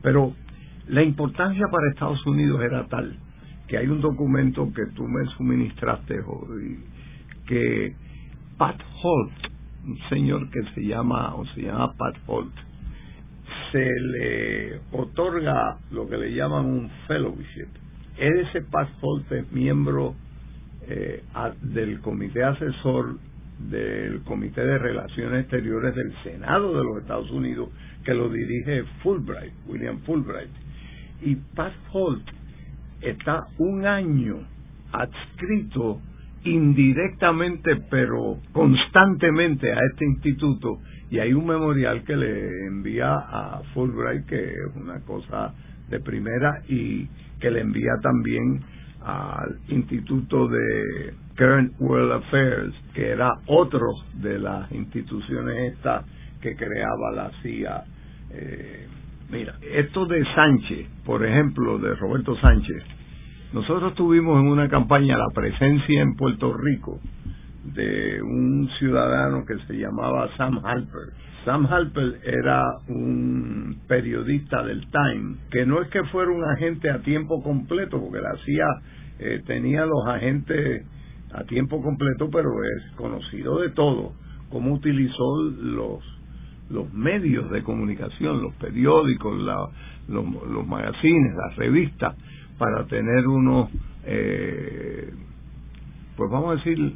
[0.02, 0.32] Pero
[0.88, 3.14] la importancia para Estados Unidos era tal
[3.68, 6.78] que hay un documento que tú me suministraste hoy,
[7.46, 7.94] que
[8.56, 9.32] Pat Holt,
[9.84, 12.54] un señor que se llama o se llama Pat Holt,
[13.70, 17.68] se le otorga lo que le llaman un fellowship.
[18.16, 20.14] Ese Pat Holt es miembro
[20.88, 21.22] eh,
[21.62, 23.18] del comité asesor
[23.58, 27.70] del Comité de Relaciones Exteriores del Senado de los Estados Unidos,
[28.04, 30.50] que lo dirige Fulbright, William Fulbright.
[31.22, 32.37] Y Pat Holt
[33.00, 34.38] está un año
[34.92, 36.00] adscrito
[36.44, 40.78] indirectamente pero constantemente a este instituto
[41.10, 45.54] y hay un memorial que le envía a Fulbright que es una cosa
[45.88, 47.06] de primera y
[47.40, 48.60] que le envía también
[49.00, 56.04] al Instituto de Current World Affairs, que era otro de las instituciones estas
[56.40, 57.84] que creaba la CIA.
[58.30, 58.86] Eh,
[59.30, 62.82] mira, esto de Sánchez, por ejemplo, de Roberto Sánchez,
[63.52, 67.00] nosotros tuvimos en una campaña la presencia en Puerto Rico
[67.64, 71.12] de un ciudadano que se llamaba Sam Halper.
[71.44, 77.00] Sam Halper era un periodista del Time, que no es que fuera un agente a
[77.00, 78.66] tiempo completo, porque la CIA
[79.18, 80.84] eh, tenía los agentes
[81.32, 84.12] a tiempo completo, pero es conocido de todo,
[84.50, 86.02] cómo utilizó los,
[86.70, 89.68] los medios de comunicación, los periódicos, la,
[90.08, 92.14] los, los magazines, las revistas,
[92.58, 93.70] para tener unos,
[94.04, 95.12] eh,
[96.16, 96.94] pues vamos a decir,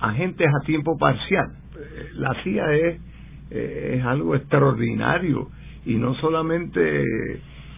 [0.00, 1.46] agentes a tiempo parcial.
[1.78, 3.00] Eh, la CIA es,
[3.50, 5.48] es algo extraordinario
[5.84, 7.02] y no solamente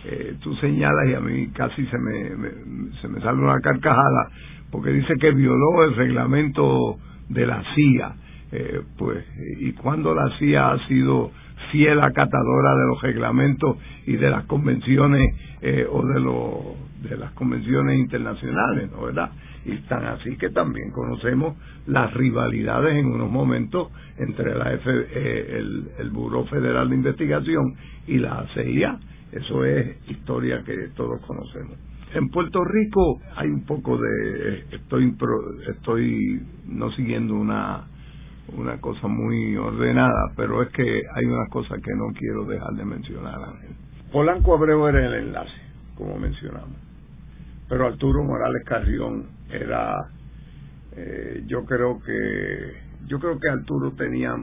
[0.05, 4.31] eh, tú señalas y a mí casi se me, se me sale una carcajada
[4.70, 6.96] porque dice que violó el reglamento
[7.29, 8.14] de la CIA,
[8.52, 9.24] eh, pues,
[9.58, 11.30] y cuando la CIA ha sido
[11.70, 17.30] fiel acatadora de los reglamentos y de las convenciones eh, o de los de las
[17.32, 19.30] convenciones internacionales, ¿no verdad?
[19.64, 21.56] Y tan así que también conocemos
[21.87, 27.74] las rivalidades en unos momentos entre la F, eh, el, el Buró Federal de Investigación
[28.06, 28.98] y la CIA.
[29.30, 31.76] Eso es historia que todos conocemos.
[32.14, 35.14] En Puerto Rico hay un poco de estoy
[35.68, 37.84] estoy no siguiendo una
[38.56, 40.82] una cosa muy ordenada, pero es que
[41.14, 43.70] hay una cosa que no quiero dejar de mencionar, Ángel.
[44.12, 45.61] Polanco Abreu era el enlace,
[45.96, 46.76] como mencionamos,
[47.68, 50.08] pero Arturo Morales Carrión era,
[50.96, 52.74] eh, yo creo que,
[53.06, 54.34] yo creo que Arturo tenía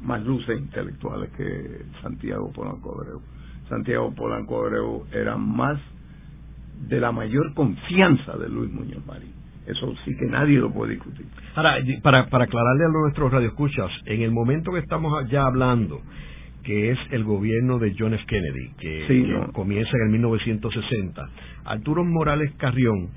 [0.00, 3.20] más luces intelectuales que Santiago Polanco Abreu.
[3.68, 5.80] Santiago Polanco Abreu era más
[6.88, 11.26] de la mayor confianza de Luis Muñoz Marín eso sí que nadie lo puede discutir.
[11.54, 16.00] Ahora, para, para aclararle a nuestros radioescuchas, en el momento que estamos ya hablando,
[16.64, 18.24] que es el gobierno de John F.
[18.26, 21.28] Kennedy, que, comienza en el 1960,
[21.64, 23.10] Arturo Morales Carrión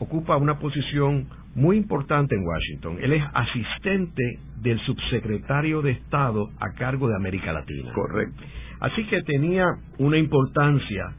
[0.00, 2.98] ocupa una posición muy importante en Washington.
[3.00, 7.92] Él es asistente del subsecretario de Estado a cargo de América Latina.
[7.92, 8.42] Correcto.
[8.80, 9.66] Así que tenía
[9.98, 11.14] una importancia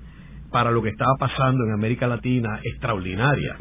[0.51, 3.55] para lo que estaba pasando en América Latina extraordinaria.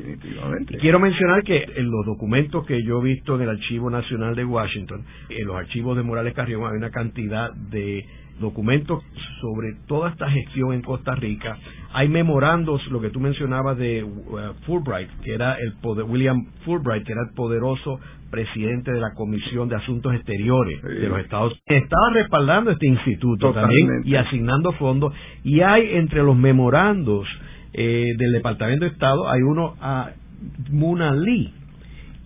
[0.81, 4.45] quiero mencionar que en los documentos que yo he visto en el Archivo Nacional de
[4.45, 8.05] Washington, en los archivos de Morales Carrión, hay una cantidad de
[8.41, 9.03] documentos
[9.41, 11.59] sobre toda esta gestión en Costa Rica.
[11.93, 17.05] Hay memorandos, lo que tú mencionabas de uh, Fulbright, que era el poder, William Fulbright,
[17.05, 21.85] que era el poderoso presidente de la Comisión de Asuntos Exteriores de los Estados Unidos.
[21.85, 25.15] Estaba respaldando este instituto también y asignando fondos.
[25.45, 27.27] Y hay entre los memorandos
[27.73, 30.11] eh, del Departamento de Estado, hay uno a
[30.71, 31.53] Muna Lee,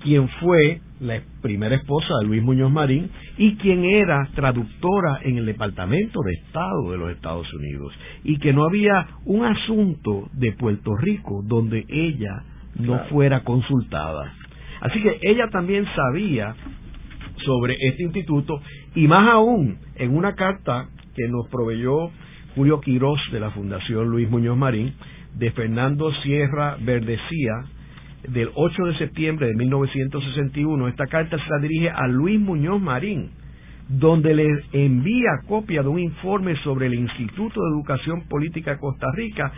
[0.02, 5.46] quien fue la primera esposa de Luis Muñoz Marín y quien era traductora en el
[5.46, 7.92] Departamento de Estado de los Estados Unidos
[8.24, 12.44] y que no había un asunto de Puerto Rico donde ella
[12.76, 14.34] no fuera consultada.
[14.80, 16.54] Así que ella también sabía
[17.44, 18.60] sobre este instituto
[18.94, 22.10] y más aún en una carta que nos proveyó
[22.54, 24.94] Julio Quirós de la Fundación Luis Muñoz Marín
[25.34, 27.64] de Fernando Sierra Verdecía
[28.28, 33.30] del 8 de septiembre de 1961, esta carta se dirige a Luis Muñoz Marín,
[33.88, 39.06] donde le envía copia de un informe sobre el Instituto de Educación Política de Costa
[39.14, 39.52] Rica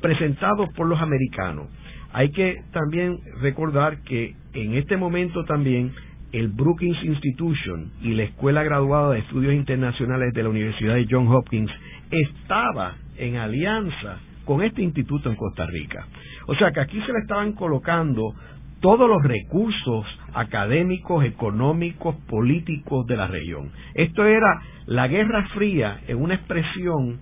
[0.00, 1.68] presentado por los americanos.
[2.12, 5.92] Hay que también recordar que en este momento también
[6.30, 11.30] el Brookings Institution y la Escuela Graduada de Estudios Internacionales de la Universidad de Johns
[11.30, 11.70] Hopkins
[12.10, 16.06] estaba en alianza con este instituto en Costa Rica.
[16.46, 18.34] O sea que aquí se le estaban colocando
[18.80, 20.04] todos los recursos
[20.34, 23.70] académicos, económicos, políticos de la región.
[23.94, 27.18] Esto era la Guerra Fría en una expresión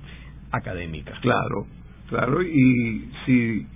[0.50, 1.12] académica.
[1.20, 1.66] Claro,
[2.08, 3.66] claro, y si,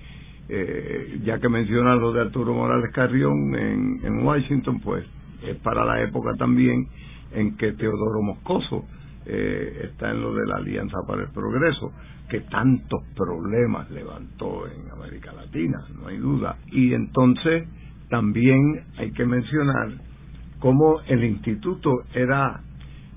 [0.49, 5.05] eh, ya que mencionas lo de Arturo Morales Carrión en, en Washington, pues
[5.47, 6.89] es para la época también
[7.33, 8.85] en que Teodoro Moscoso
[9.27, 11.93] eh, está en lo de la Alianza para el Progreso,
[12.29, 16.57] que tantos problemas levantó en América Latina, no hay duda.
[16.71, 17.69] Y entonces
[18.09, 19.93] también hay que mencionar
[20.59, 22.61] cómo el instituto era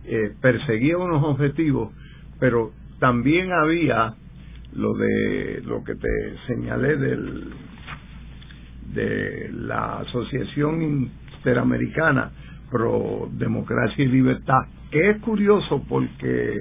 [0.05, 1.93] eh, perseguía unos objetivos,
[2.39, 4.13] pero también había
[4.73, 7.53] lo de lo que te señalé del
[8.93, 12.31] de la Asociación Interamericana
[12.71, 16.55] pro Democracia y Libertad, que es curioso porque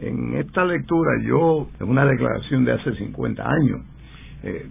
[0.00, 3.80] en esta lectura yo, en una declaración de hace 50 años,
[4.42, 4.66] eh,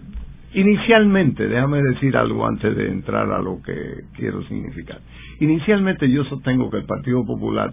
[0.54, 5.00] inicialmente, déjame decir algo antes de entrar a lo que quiero significar,
[5.38, 7.72] inicialmente yo sostengo que el Partido Popular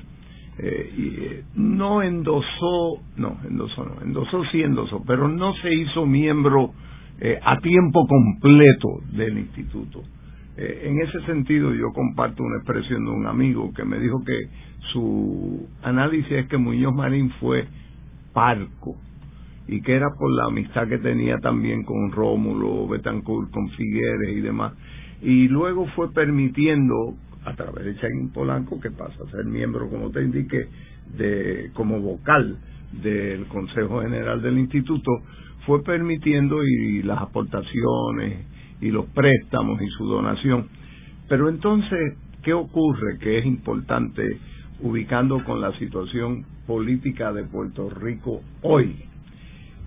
[0.59, 6.71] eh, eh, no endosó, no, endosó no, endosó sí endosó, pero no se hizo miembro
[7.41, 10.03] a tiempo completo del instituto.
[10.57, 14.49] En ese sentido yo comparto una expresión de un amigo que me dijo que
[14.91, 17.67] su análisis es que Muñoz Marín fue
[18.33, 18.95] parco
[19.67, 24.41] y que era por la amistad que tenía también con Rómulo, Betancourt, con Figueres y
[24.41, 24.73] demás.
[25.21, 30.09] Y luego fue permitiendo, a través de Chaguín Polanco, que pasa a ser miembro, como
[30.09, 30.67] te indiqué,
[31.17, 32.57] de, como vocal
[33.01, 35.11] del Consejo General del Instituto,
[35.65, 38.45] fue permitiendo y las aportaciones
[38.81, 40.67] y los préstamos y su donación.
[41.27, 43.17] Pero entonces, ¿qué ocurre?
[43.19, 44.39] Que es importante
[44.81, 48.95] ubicando con la situación política de Puerto Rico hoy.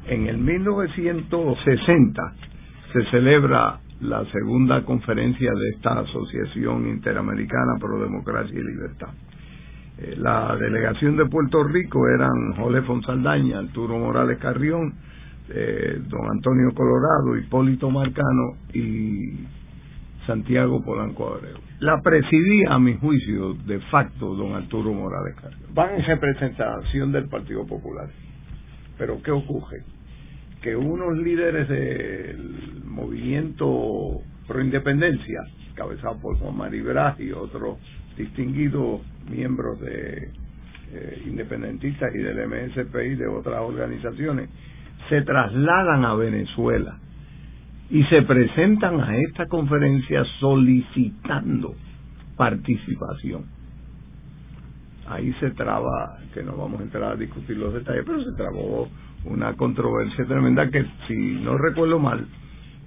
[0.06, 2.34] En el 1960
[2.92, 9.10] se celebra la segunda conferencia de esta Asociación Interamericana Pro Democracia y Libertad.
[9.98, 14.94] Eh, la delegación de Puerto Rico eran Jole Fonsaldaña, Arturo Morales Carrión,
[15.52, 19.46] eh, don Antonio Colorado, Hipólito Marcano y
[20.26, 21.58] Santiago Polanco Abreu.
[21.80, 25.74] La presidía, a mi juicio, de facto, don Arturo Morales Carrión.
[25.74, 28.08] Van en representación del Partido Popular.
[28.96, 29.82] Pero ¿qué ocurre?
[30.62, 35.40] Que unos líderes del movimiento pro independencia,
[35.74, 37.78] cabezado por Juan Maribraz y otros
[38.16, 40.30] distinguidos miembros de
[40.92, 44.50] eh, independentistas y del MSP y de otras organizaciones,
[45.08, 46.98] se trasladan a Venezuela
[47.90, 51.74] y se presentan a esta conferencia solicitando
[52.36, 53.44] participación.
[55.08, 58.88] Ahí se traba, que no vamos a entrar a discutir los detalles, pero se trabó
[59.24, 62.26] una controversia tremenda que, si no recuerdo mal,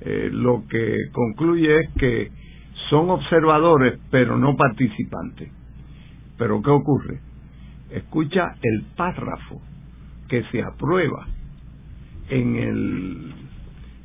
[0.02, 2.32] eh, lo que concluye es que
[2.90, 5.52] son observadores, pero no participantes.
[6.38, 7.20] Pero ¿qué ocurre?
[7.92, 9.62] Escucha el párrafo
[10.30, 11.28] que se aprueba
[12.30, 13.34] en el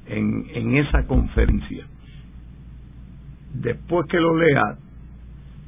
[0.08, 1.86] en, en esa conferencia.
[3.54, 4.78] Después que lo lea,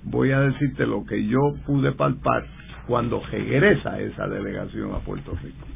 [0.04, 2.46] voy a decirte lo que yo pude palpar
[2.86, 5.66] cuando regresa esa delegación a Puerto Rico.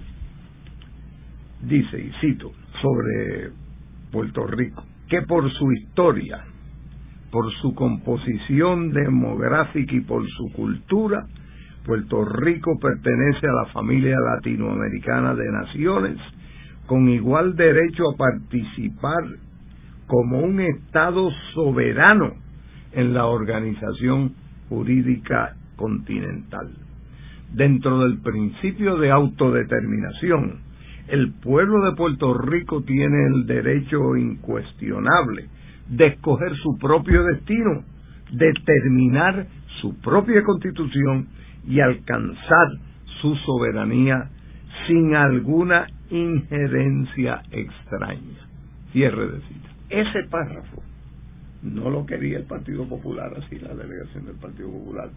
[1.63, 3.51] Dice, y cito, sobre
[4.11, 6.45] Puerto Rico, que por su historia,
[7.31, 11.27] por su composición demográfica y por su cultura,
[11.85, 16.19] Puerto Rico pertenece a la familia latinoamericana de naciones
[16.87, 19.25] con igual derecho a participar
[20.07, 22.35] como un Estado soberano
[22.93, 24.35] en la organización
[24.69, 26.71] jurídica continental.
[27.53, 30.61] Dentro del principio de autodeterminación,
[31.09, 35.47] el pueblo de Puerto Rico tiene el derecho incuestionable
[35.89, 37.85] de escoger su propio destino,
[38.33, 39.47] determinar
[39.81, 41.29] su propia constitución
[41.67, 42.69] y alcanzar
[43.21, 44.31] su soberanía
[44.87, 48.49] sin alguna injerencia extraña.
[48.93, 49.69] Cierre de cita.
[49.91, 50.83] Ese párrafo
[51.63, 55.11] no lo quería el Partido Popular, así la delegación del Partido Popular.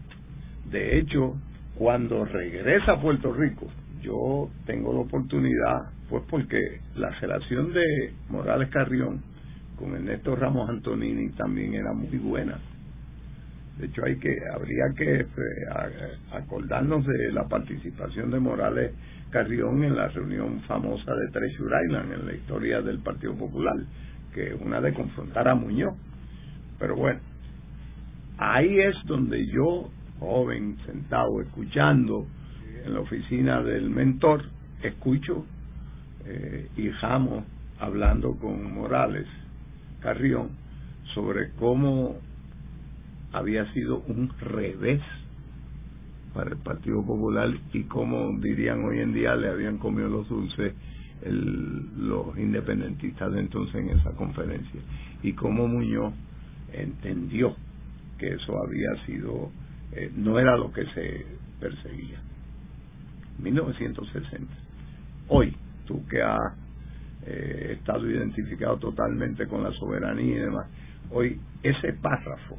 [0.71, 1.35] De hecho,
[1.75, 3.67] cuando regresa a Puerto Rico,
[4.01, 9.21] yo tengo la oportunidad, pues porque la relación de Morales Carrión
[9.77, 12.59] con Ernesto Ramos Antonini también era muy buena.
[13.77, 15.25] De hecho, hay que habría que eh,
[16.31, 18.91] acordarnos de la participación de Morales
[19.29, 23.75] Carrión en la reunión famosa de Treasure Island en la historia del Partido Popular,
[24.33, 25.95] que una de confrontar a Muñoz.
[26.79, 27.19] Pero bueno,
[28.37, 32.25] ahí es donde yo, joven, sentado, escuchando
[32.85, 34.43] en la oficina del mentor,
[34.81, 35.45] escucho
[36.25, 37.45] eh, y Jamo
[37.79, 39.27] hablando con Morales
[40.01, 40.49] Carrión
[41.13, 42.17] sobre cómo
[43.33, 45.01] había sido un revés
[46.37, 50.71] para el Partido Popular y como dirían hoy en día le habían comido los dulces
[51.25, 54.79] los independentistas de entonces en esa conferencia.
[55.23, 56.13] Y cómo Muñoz
[56.71, 57.55] entendió
[58.19, 59.49] que eso había sido
[59.93, 61.25] eh, no era lo que se
[61.59, 62.19] perseguía.
[63.39, 64.45] 1960
[65.29, 65.55] hoy
[65.87, 66.53] tú que has
[67.25, 70.67] eh, estado identificado totalmente con la soberanía y demás
[71.09, 72.57] hoy ese párrafo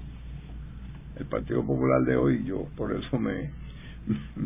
[1.16, 3.68] el Partido Popular de hoy yo por eso me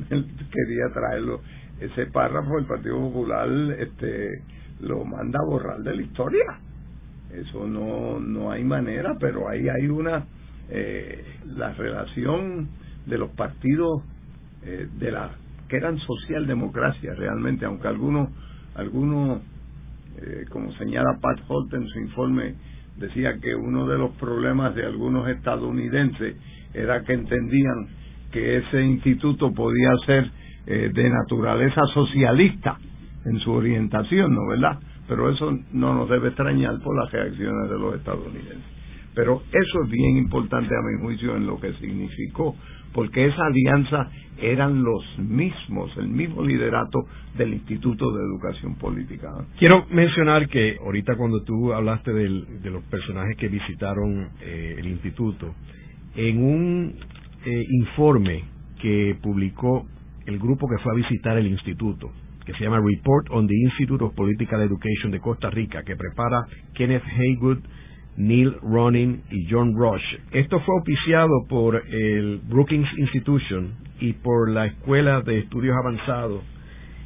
[0.08, 1.40] quería traerlo.
[1.80, 3.48] Ese párrafo el Partido Popular
[3.78, 4.42] este,
[4.80, 6.44] lo manda a borrar de la historia.
[7.32, 10.24] Eso no, no hay manera, pero ahí hay una.
[10.68, 11.24] Eh,
[11.56, 12.68] la relación
[13.06, 14.02] de los partidos
[14.64, 15.32] eh, de la
[15.68, 18.28] que eran socialdemocracia realmente, aunque algunos,
[18.74, 19.42] algunos
[20.18, 22.54] eh, como señala Pat Holt en su informe,
[22.96, 26.36] decía que uno de los problemas de algunos estadounidenses
[26.74, 27.88] era que entendían
[28.32, 30.30] que ese instituto podía ser
[30.66, 32.78] eh, de naturaleza socialista
[33.24, 34.78] en su orientación, ¿no verdad?
[35.08, 38.72] Pero eso no nos debe extrañar por las reacciones de los estadounidenses.
[39.14, 42.56] Pero eso es bien importante a mi juicio en lo que significó,
[42.94, 44.08] porque esa alianza
[44.40, 47.00] eran los mismos, el mismo liderato
[47.36, 49.28] del Instituto de Educación Política.
[49.58, 55.54] Quiero mencionar que ahorita cuando tú hablaste de los personajes que visitaron eh, el instituto,
[56.14, 56.94] en un
[57.44, 58.44] eh, informe
[58.80, 59.86] que publicó
[60.26, 62.10] el grupo que fue a visitar el instituto,
[62.44, 66.44] que se llama Report on the Institute of Political Education de Costa Rica, que prepara
[66.74, 67.58] Kenneth Haywood,
[68.16, 70.02] Neil Ronin y John Rush.
[70.32, 76.42] Esto fue auspiciado por el Brookings Institution y por la Escuela de Estudios Avanzados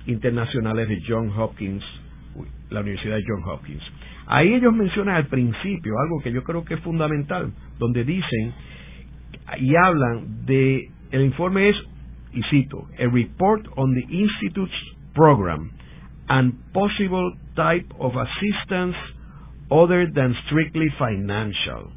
[0.07, 1.85] Internacionales de John Hopkins,
[2.71, 3.83] la Universidad de John Hopkins.
[4.27, 8.53] Ahí ellos mencionan al principio algo que yo creo que es fundamental, donde dicen
[9.59, 11.77] y hablan de, el informe es,
[12.33, 14.75] y cito, a report on the Institute's
[15.15, 15.73] program
[16.29, 18.97] and possible type of assistance
[19.71, 21.91] other than strictly financial,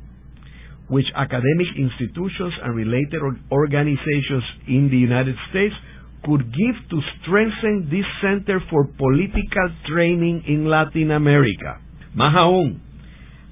[0.87, 3.21] which academic institutions and related
[3.51, 5.75] organizations in the United States
[6.23, 11.79] could give to strengthen this Center for Political Training in Latin America.
[12.15, 12.81] Más aún,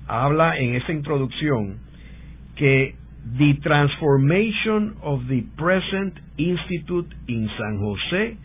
[0.08, 1.80] habla en esa introducción
[2.56, 2.96] que
[3.38, 8.38] the transformation of the present institute in San Jose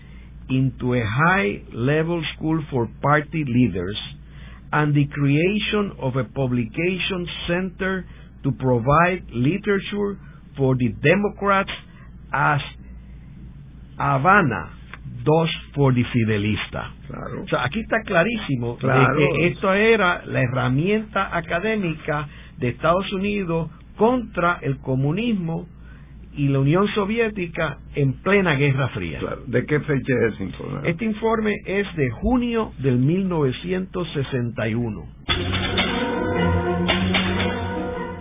[0.51, 3.97] into a high level school for party leaders
[4.72, 8.05] and the creation of a publication center
[8.43, 10.18] to provide literature
[10.57, 11.70] for the Democrats
[12.33, 12.61] as
[13.99, 14.70] Habana
[15.24, 16.91] dos for the Fidelista.
[17.07, 17.43] Claro.
[17.45, 19.14] O sea, aquí está clarísimo Claro.
[19.14, 22.26] de que esto era la herramienta académica
[22.59, 23.70] de Estados Unidos
[24.03, 25.68] contra el comunismo
[26.34, 29.20] y la Unión Soviética en plena Guerra Fría.
[29.20, 29.42] Claro.
[29.46, 30.90] ¿De qué fecha es ese informe?
[30.90, 35.07] Este informe es de junio del 1961.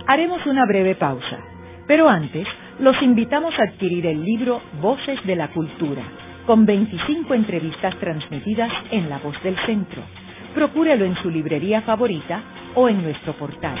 [0.06, 1.40] Haremos una breve pausa,
[1.88, 2.46] pero antes
[2.78, 6.04] los invitamos a adquirir el libro Voces de la Cultura,
[6.46, 10.00] con 25 entrevistas transmitidas en La Voz del Centro.
[10.54, 12.40] Procúrelo en su librería favorita
[12.76, 13.80] o en nuestro portal.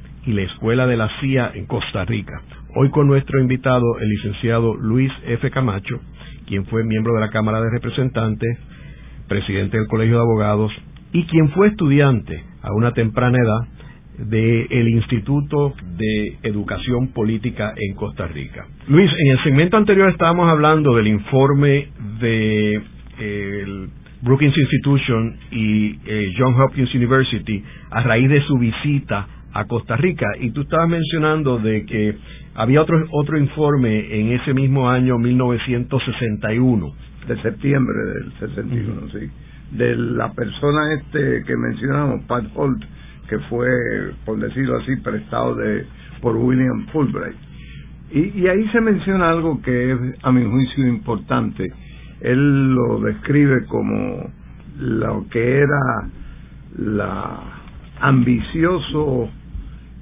[0.25, 2.41] y la Escuela de la CIA en Costa Rica.
[2.75, 5.49] Hoy con nuestro invitado, el licenciado Luis F.
[5.51, 5.99] Camacho,
[6.47, 8.57] quien fue miembro de la Cámara de Representantes,
[9.27, 10.71] presidente del Colegio de Abogados
[11.13, 13.81] y quien fue estudiante a una temprana edad
[14.25, 18.67] del Instituto de Educación Política en Costa Rica.
[18.87, 21.87] Luis, en el segmento anterior estábamos hablando del informe
[22.19, 22.81] de
[23.19, 23.89] el
[24.21, 30.27] Brookings Institution y eh, John Hopkins University a raíz de su visita a Costa Rica
[30.39, 32.17] y tú estabas mencionando de que
[32.55, 36.93] había otro otro informe en ese mismo año 1961
[37.27, 39.29] de septiembre del 61, sí.
[39.71, 42.83] De la persona este que mencionamos, Pat Holt,
[43.29, 43.69] que fue,
[44.25, 45.85] por decirlo así, prestado de
[46.21, 47.37] por William Fulbright.
[48.11, 51.71] Y, y ahí se menciona algo que es, a mi juicio, importante.
[52.19, 54.29] Él lo describe como
[54.77, 56.09] lo que era
[56.77, 57.39] la
[58.01, 59.29] ambicioso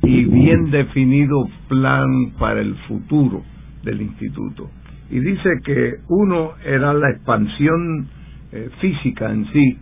[0.01, 3.43] y bien definido plan para el futuro
[3.83, 4.69] del instituto.
[5.09, 8.07] Y dice que uno era la expansión
[8.51, 9.77] eh, física en sí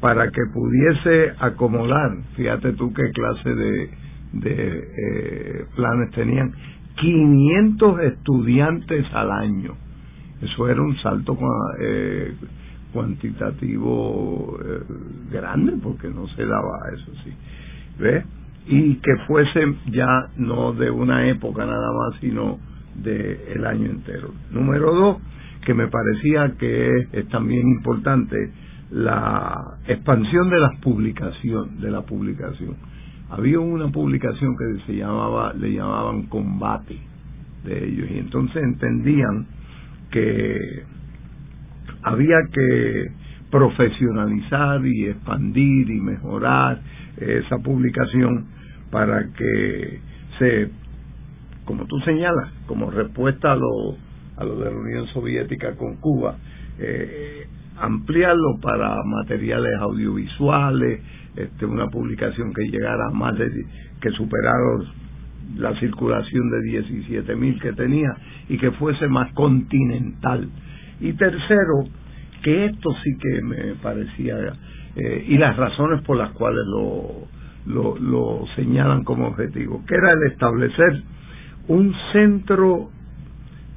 [0.00, 3.90] para que pudiese acomodar, fíjate tú qué clase de,
[4.44, 6.52] eh, planes tenían,
[6.96, 9.74] 500 estudiantes al año.
[10.40, 11.36] Eso era un salto
[11.80, 12.32] eh,
[12.92, 14.82] cuantitativo eh,
[15.32, 17.32] grande porque no se daba eso sí.
[17.98, 18.24] ¿Ves?
[18.68, 19.60] Y que fuese
[19.90, 22.58] ya no de una época nada más, sino
[23.02, 24.32] de el año entero.
[24.50, 25.16] Número dos,
[25.64, 28.36] que me parecía que es, también importante
[28.90, 32.76] la expansión de las publicaciones, de la publicación.
[33.30, 36.98] Había una publicación que se llamaba, le llamaban combate
[37.64, 39.46] de ellos, y entonces entendían
[40.10, 40.82] que
[42.02, 43.10] había que
[43.50, 46.80] profesionalizar y expandir y mejorar
[47.16, 48.57] esa publicación
[48.90, 50.00] para que
[50.38, 50.70] se,
[51.64, 53.96] como tú señalas, como respuesta a lo,
[54.36, 56.36] a lo de la Unión Soviética con Cuba,
[56.78, 57.46] eh,
[57.80, 61.00] ampliarlo para materiales audiovisuales,
[61.36, 63.50] este, una publicación que llegara a más de,
[64.00, 64.58] que superara
[65.56, 68.14] la circulación de 17 mil que tenía
[68.48, 70.48] y que fuese más continental.
[71.00, 71.84] Y tercero,
[72.42, 74.36] que esto sí que me parecía,
[74.96, 77.28] eh, y las razones por las cuales lo,
[77.68, 81.02] lo, señalan como objetivo, que era el establecer
[81.68, 82.90] un centro,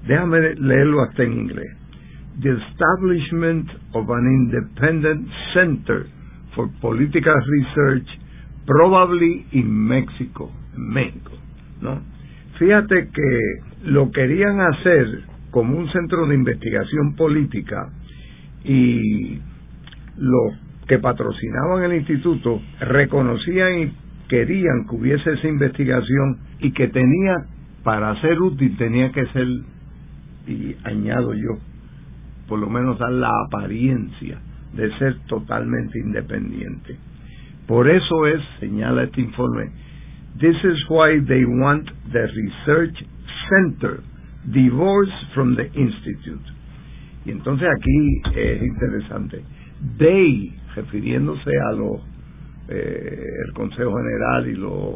[0.07, 1.77] déjame leerlo hasta en inglés,
[2.41, 6.07] the establishment of an independent center
[6.55, 8.07] for political research,
[8.65, 11.31] probably in Mexico, México,
[11.81, 11.99] ¿no?
[12.57, 17.89] Fíjate que lo querían hacer como un centro de investigación política
[18.63, 19.39] y
[20.17, 20.60] los
[20.91, 23.93] que patrocinaban el instituto reconocían y
[24.27, 27.33] querían que hubiese esa investigación y que tenía,
[27.81, 29.47] para ser útil, tenía que ser,
[30.47, 31.59] y añado yo,
[32.45, 34.37] por lo menos dar la apariencia
[34.73, 36.97] de ser totalmente independiente.
[37.67, 39.71] Por eso es, señala este informe,
[40.41, 43.01] this is why they want the research
[43.47, 44.01] center
[44.51, 46.51] divorced from the institute.
[47.23, 49.41] Y entonces aquí es interesante.
[49.97, 52.01] They, refiriéndose a los
[52.69, 54.95] eh, el Consejo General y los,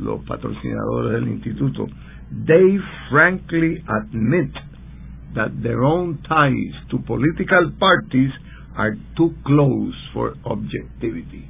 [0.00, 1.88] los patrocinadores del instituto,
[2.46, 2.78] they
[3.10, 4.52] frankly admit
[5.34, 8.30] that their own ties to political parties
[8.76, 11.48] are too close for objectivity.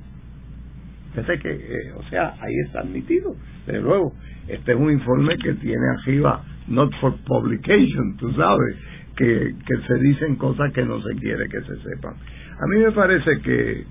[1.14, 3.36] Fíjate que, eh, o sea, ahí está admitido.
[3.66, 4.14] De nuevo,
[4.48, 8.76] este es un informe que tiene arriba not for publication, tú sabes,
[9.16, 9.54] que,
[9.86, 12.14] se dicen cosas que no se quiere que se sepan.
[12.60, 13.84] A mí me parece que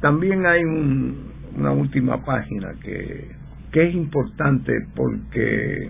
[0.00, 1.16] también hay un,
[1.56, 3.36] una última página que,
[3.70, 5.88] es importante porque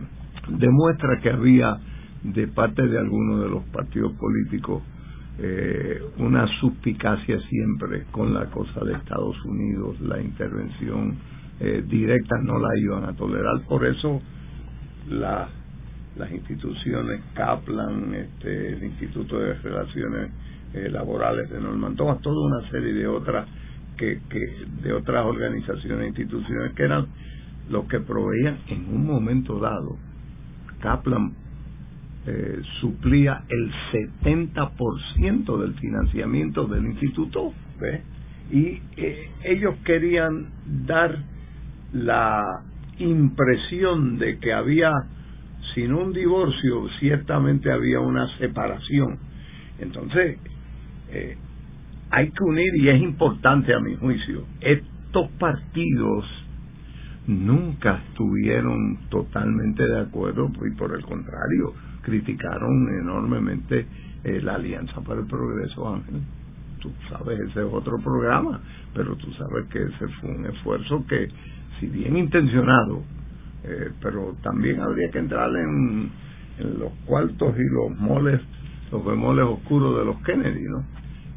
[0.48, 1.78] demuestra que había
[2.22, 4.82] de parte de algunos de los partidos políticos
[5.38, 11.16] eh, una suspicacia siempre con la cosa de Estados Unidos, la intervención
[11.60, 14.20] eh, directa no la iban a tolerar, por eso
[15.08, 15.48] la,
[16.18, 20.30] las instituciones Kaplan, este, el Instituto de Relaciones
[20.74, 23.46] eh, Laborales de Norman Thomas, toda una serie de otras
[23.96, 24.20] que,
[24.82, 27.06] de otras organizaciones e instituciones que eran
[27.70, 29.96] los que proveían en un momento dado.
[30.80, 31.32] Kaplan
[32.26, 37.52] eh, suplía el 70% del financiamiento del instituto
[38.50, 40.48] y eh, ellos querían
[40.86, 41.16] dar
[41.92, 42.62] la
[42.98, 44.92] impresión de que había
[45.74, 49.18] sin un divorcio ciertamente había una separación
[49.78, 50.38] entonces
[51.10, 51.36] eh,
[52.10, 56.24] hay que unir y es importante a mi juicio estos partidos
[57.26, 63.86] nunca estuvieron totalmente de acuerdo y por el contrario criticaron enormemente
[64.24, 66.22] eh, la Alianza para el Progreso, Ángel.
[66.80, 68.60] Tú sabes, ese es otro programa,
[68.94, 71.28] pero tú sabes que ese fue un esfuerzo que,
[71.78, 73.02] si bien intencionado,
[73.64, 76.10] eh, pero también habría que entrar en,
[76.58, 78.40] en los cuartos y los moles,
[78.90, 80.84] los bemoles oscuros de los Kennedy, ¿no?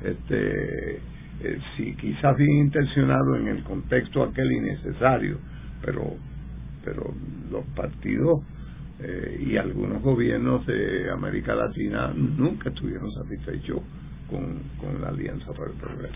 [0.04, 1.00] Este,
[1.44, 1.60] eh,
[2.00, 5.38] quizás bien intencionado en el contexto aquel innecesario,
[5.84, 6.16] pero,
[6.84, 7.14] pero
[7.52, 8.42] los partidos
[9.00, 13.82] eh, y algunos gobiernos de América Latina nunca estuvieron satisfechos
[14.30, 16.14] con, con la Alianza para el Progreso.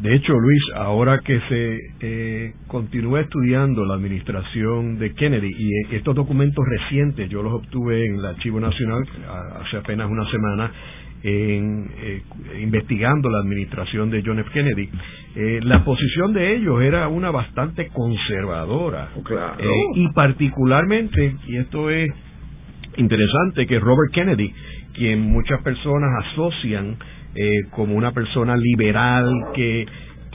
[0.00, 5.96] De hecho, Luis, ahora que se eh, continúa estudiando la administración de Kennedy y eh,
[5.96, 9.02] estos documentos recientes, yo los obtuve en el Archivo Nacional
[9.60, 10.70] hace apenas una semana,
[11.22, 12.22] en, eh,
[12.60, 14.50] investigando la administración de John F.
[14.52, 14.88] Kennedy,
[15.34, 19.10] eh, la posición de ellos era una bastante conservadora.
[19.16, 19.56] Oh, claro.
[19.58, 22.08] Eh, y particularmente, y esto es
[22.96, 24.52] interesante, que Robert Kennedy,
[24.94, 26.96] quien muchas personas asocian
[27.70, 29.86] como una persona liberal que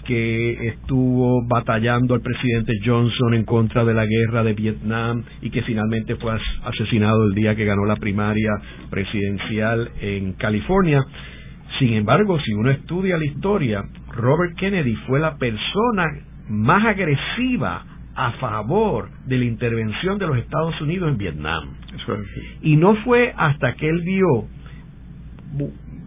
[0.04, 5.62] que estuvo batallando al presidente Johnson en contra de la guerra de Vietnam y que
[5.64, 8.52] finalmente fue asesinado el día que ganó la primaria
[8.90, 11.06] presidencial en California.
[11.80, 16.04] Sin embargo, si uno estudia la historia, Robert Kennedy fue la persona
[16.50, 17.86] más agresiva
[18.16, 21.70] a favor de la intervención de los Estados Unidos en Vietnam.
[22.62, 24.48] Y no fue hasta que él vio,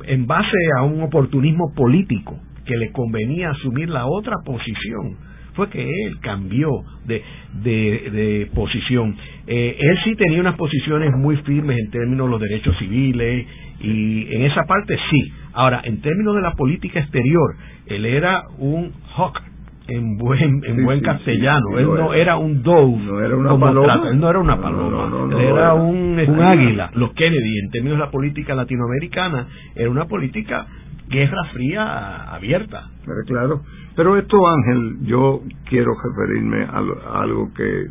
[0.07, 5.17] en base a un oportunismo político, que le convenía asumir la otra posición
[5.57, 6.71] fue que él cambió
[7.07, 7.23] de,
[7.63, 9.17] de, posición.
[9.47, 13.47] Eh, él sí tenía unas posiciones muy firmes en términos de los derechos civiles
[13.81, 15.33] y en esa parte sí.
[15.55, 19.41] Ahora, en términos de la política exterior, él era un hawk
[19.89, 21.79] en buen en buen castellano.
[21.79, 22.99] él no era, un dove.
[22.99, 24.09] No era una paloma.
[24.11, 25.37] él no era una paloma.
[25.37, 26.91] él era un, un águila.
[26.95, 30.67] Los Kennedy, en términos de la política latinoamericana, era una política
[31.09, 32.91] guerra fría abierta.
[33.05, 33.63] Pero claro,
[33.95, 37.87] pero esto Ángel, yo quiero referirme a, algo que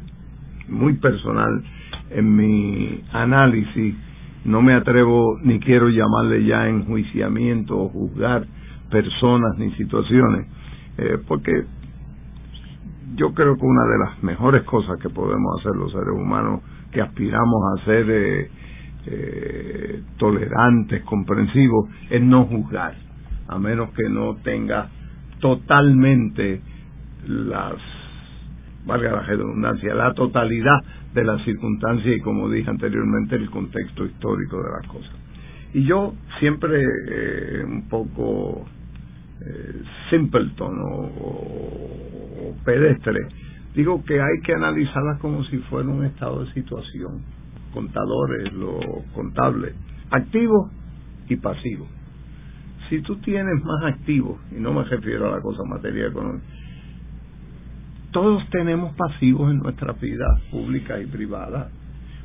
[0.67, 1.63] muy personal
[2.11, 3.95] en mi análisis,
[4.43, 8.45] no me atrevo ni quiero llamarle ya enjuiciamiento o juzgar
[8.91, 10.47] personas ni situaciones,
[10.97, 11.51] eh, porque
[13.13, 17.01] yo creo que una de las mejores cosas que podemos hacer los seres humanos que
[17.01, 18.49] aspiramos a ser eh,
[19.07, 22.95] eh, tolerantes, comprensivos, es no juzgar
[23.47, 24.89] a menos que no tenga
[25.39, 26.61] totalmente
[27.27, 27.75] las,
[28.85, 30.79] valga la redundancia, la totalidad
[31.13, 35.15] de las circunstancias y como dije anteriormente el contexto histórico de las cosas.
[35.73, 38.65] Y yo siempre eh, un poco
[39.41, 43.27] eh, simpleton o, pedestre.
[43.75, 47.21] Digo que hay que analizarlas como si fuera un estado de situación.
[47.73, 48.79] Contadores, lo
[49.13, 49.73] contable,
[50.09, 50.71] activos
[51.27, 51.89] y pasivos.
[52.89, 56.45] Si tú tienes más activos, y no me refiero a la cosa materia económica,
[58.11, 61.69] todos tenemos pasivos en nuestra vida pública y privada.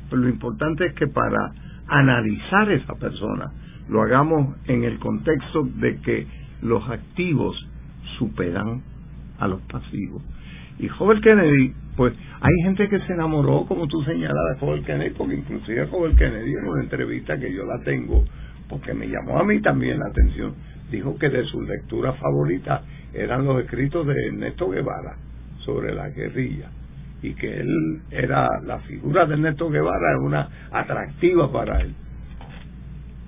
[0.09, 1.51] Pero lo importante es que para
[1.87, 3.51] analizar esa persona
[3.89, 6.27] lo hagamos en el contexto de que
[6.61, 7.55] los activos
[8.17, 8.81] superan
[9.39, 10.21] a los pasivos.
[10.79, 15.11] Y Joel Kennedy, pues hay gente que se enamoró, como tú señalas, de Joel Kennedy,
[15.11, 18.23] porque inclusive Joel Kennedy en una entrevista que yo la tengo,
[18.69, 20.53] porque me llamó a mí también la atención,
[20.91, 22.83] dijo que de su lectura favorita
[23.13, 25.15] eran los escritos de Ernesto Guevara
[25.65, 26.69] sobre la guerrilla
[27.21, 31.93] y que él era la figura de Ernesto Guevara es una atractiva para él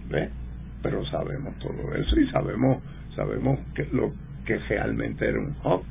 [0.10, 0.30] ¿Ve?
[0.82, 2.82] pero sabemos todo eso y sabemos
[3.16, 4.12] sabemos que lo
[4.46, 5.86] que realmente era un hawk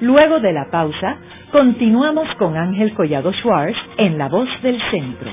[0.00, 1.16] Luego de la pausa,
[1.52, 5.30] continuamos con Ángel Collado Schwartz en La Voz del Centro.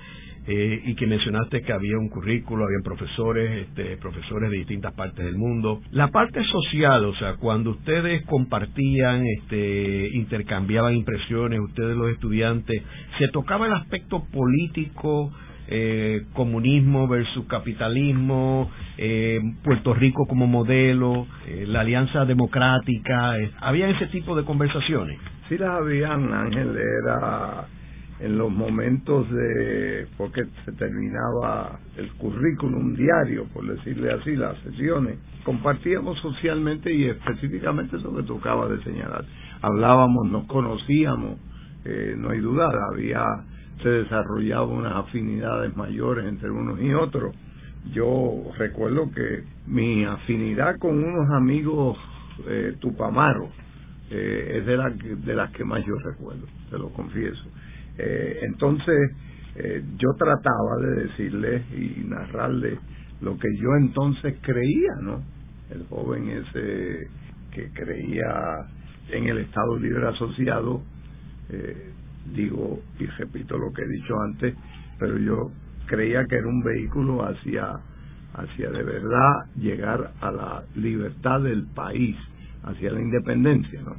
[0.48, 5.24] eh, y que mencionaste que había un currículo, habían profesores, este, profesores de distintas partes
[5.24, 5.82] del mundo.
[5.90, 12.80] La parte social, o sea, cuando ustedes compartían, este, intercambiaban impresiones, ustedes los estudiantes,
[13.18, 15.32] ¿se tocaba el aspecto político?
[15.68, 21.26] Eh, comunismo versus capitalismo, eh, Puerto Rico como modelo,
[21.66, 25.18] la alianza democrática, ¿había ese tipo de conversaciones?
[25.48, 27.66] Sí las habían, Ángel, era
[28.20, 35.18] en los momentos de, porque se terminaba el currículum diario, por decirle así, las sesiones,
[35.44, 39.24] compartíamos socialmente y específicamente eso que tocaba de señalar.
[39.60, 41.38] Hablábamos, nos conocíamos,
[41.84, 43.22] eh, no hay duda, había,
[43.82, 47.34] se desarrollaban unas afinidades mayores entre unos y otros.
[47.92, 51.98] Yo recuerdo que mi afinidad con unos amigos
[52.46, 53.50] eh, tupamaros
[54.10, 57.44] eh, es de, la, de las que más yo recuerdo, te lo confieso
[57.98, 59.12] eh, entonces,
[59.56, 62.78] eh, yo trataba de decirle y narrarle
[63.20, 65.22] lo que yo entonces creía, ¿no?
[65.70, 67.08] El joven ese
[67.52, 68.66] que creía
[69.10, 70.82] en el Estado Libre Asociado,
[71.48, 71.92] eh,
[72.34, 74.54] digo y repito lo que he dicho antes,
[74.98, 75.50] pero yo
[75.86, 77.72] creía que era un vehículo hacia,
[78.34, 82.16] hacia de verdad llegar a la libertad del país,
[82.64, 83.96] hacia la independencia, ¿no?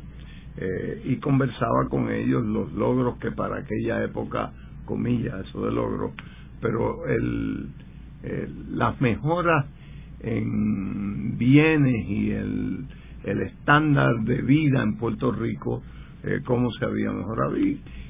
[0.59, 4.51] Eh, y conversaba con ellos los logros que para aquella época,
[4.85, 6.13] comillas, eso de logros,
[6.59, 7.69] pero el,
[8.71, 9.65] las mejoras
[10.21, 12.85] en bienes y el,
[13.23, 15.83] el estándar de vida en Puerto Rico,
[16.23, 17.55] eh, cómo se había mejorado.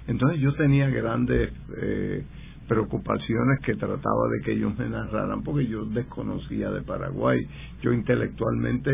[0.07, 2.23] Entonces yo tenía grandes eh,
[2.67, 7.39] preocupaciones que trataba de que ellos me narraran, porque yo desconocía de Paraguay.
[7.81, 8.91] Yo intelectualmente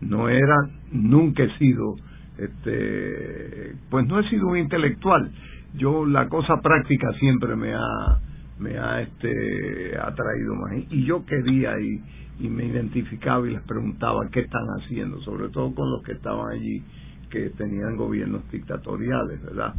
[0.00, 0.56] no era,
[0.92, 1.96] nunca he sido
[2.38, 5.30] este pues no he sido un intelectual.
[5.74, 8.20] Yo la cosa práctica siempre me ha
[8.58, 10.72] me ha este atraído más.
[10.90, 12.00] Y yo quería y,
[12.44, 16.52] y me identificaba y les preguntaba qué están haciendo sobre todo con los que estaban
[16.52, 16.82] allí
[17.30, 19.74] que tenían gobiernos dictatoriales verdad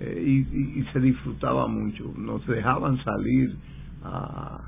[0.00, 3.56] eh, y, y, se disfrutaba mucho nos dejaban salir
[4.02, 4.60] a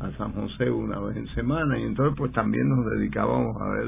[0.00, 3.86] a San José una vez en semana y entonces pues también nos dedicábamos a ver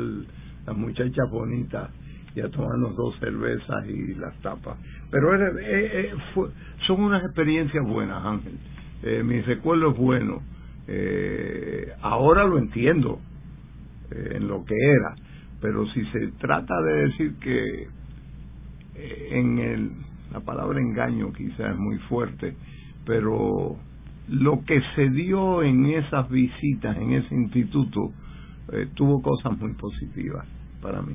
[0.66, 1.90] las muchachas bonitas
[2.34, 4.76] y a tomarnos dos cervezas y las tapas.
[5.10, 6.14] Pero eh, eh,
[6.86, 8.58] son unas experiencias buenas, Ángel.
[9.02, 10.42] Eh, mi recuerdo es bueno.
[10.86, 13.18] Eh, ahora lo entiendo
[14.10, 15.16] en lo que era,
[15.60, 17.88] pero si se trata de decir que
[19.30, 19.90] en el,
[20.36, 22.54] la palabra engaño quizás es muy fuerte,
[23.06, 23.76] pero
[24.28, 28.12] lo que se dio en esas visitas, en ese instituto,
[28.94, 30.46] tuvo cosas muy positivas
[30.82, 31.14] para mí.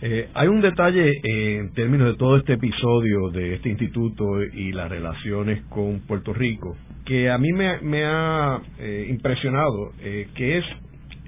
[0.00, 4.70] Eh, hay un detalle eh, en términos de todo este episodio de este instituto y
[4.70, 9.92] las relaciones con Puerto Rico que a mí me, ha eh, impresionado,
[10.34, 10.64] que es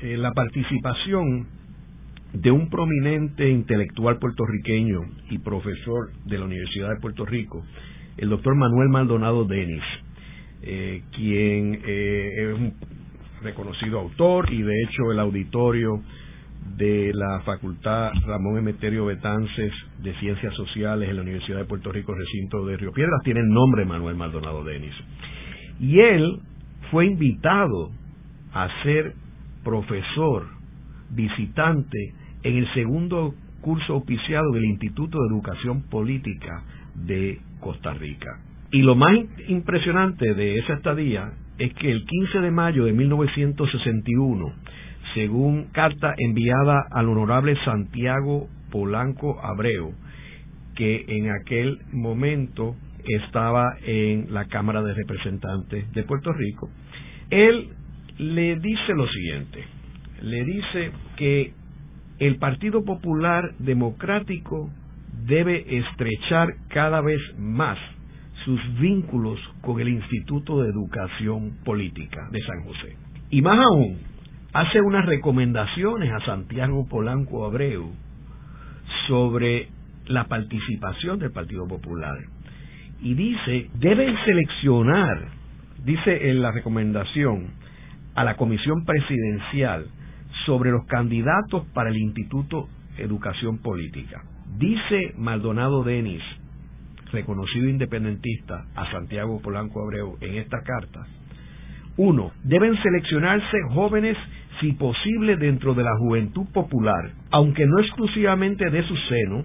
[0.02, 1.46] la participación
[2.32, 5.00] de un prominente intelectual puertorriqueño
[5.30, 7.64] y profesor de la Universidad de Puerto Rico,
[8.16, 9.82] el doctor Manuel Maldonado Denis,
[11.16, 12.74] quien es un
[13.42, 16.02] reconocido autor y de hecho el auditorio
[16.76, 19.72] de la Facultad Ramón Emeterio Betances
[20.02, 23.48] de Ciencias Sociales en la Universidad de Puerto Rico, recinto de Río Piedras, tiene el
[23.48, 24.94] nombre Manuel Maldonado Denis.
[25.80, 26.40] Y él
[26.90, 27.90] fue invitado
[28.52, 29.14] a ser
[29.64, 30.46] profesor
[31.10, 36.62] visitante en el segundo curso oficiado del Instituto de Educación Política
[36.94, 38.40] de Costa Rica.
[38.72, 39.16] Y lo más
[39.48, 44.52] impresionante de esa estadía es que el 15 de mayo de 1961,
[45.14, 49.92] según carta enviada al honorable Santiago Polanco Abreu,
[50.74, 56.70] que en aquel momento estaba en la Cámara de Representantes de Puerto Rico,
[57.28, 57.68] él
[58.18, 59.64] le dice lo siguiente,
[60.22, 61.52] le dice que
[62.20, 64.70] el Partido Popular Democrático
[65.26, 67.78] debe estrechar cada vez más
[68.44, 72.96] sus vínculos con el Instituto de Educación Política de San José.
[73.30, 73.98] Y más aún,
[74.52, 77.90] hace unas recomendaciones a Santiago Polanco Abreu
[79.08, 79.68] sobre
[80.06, 82.18] la participación del Partido Popular.
[83.00, 85.28] Y dice, deben seleccionar,
[85.84, 87.48] dice en la recomendación,
[88.14, 89.86] a la Comisión Presidencial
[90.46, 92.68] sobre los candidatos para el Instituto
[92.98, 94.22] Educación Política.
[94.58, 96.22] Dice Maldonado Denis,
[97.12, 101.06] reconocido independentista, a Santiago Polanco Abreu en esta carta.
[101.96, 104.16] Uno, deben seleccionarse jóvenes
[104.60, 109.44] si posible dentro de la juventud popular, aunque no exclusivamente de su seno,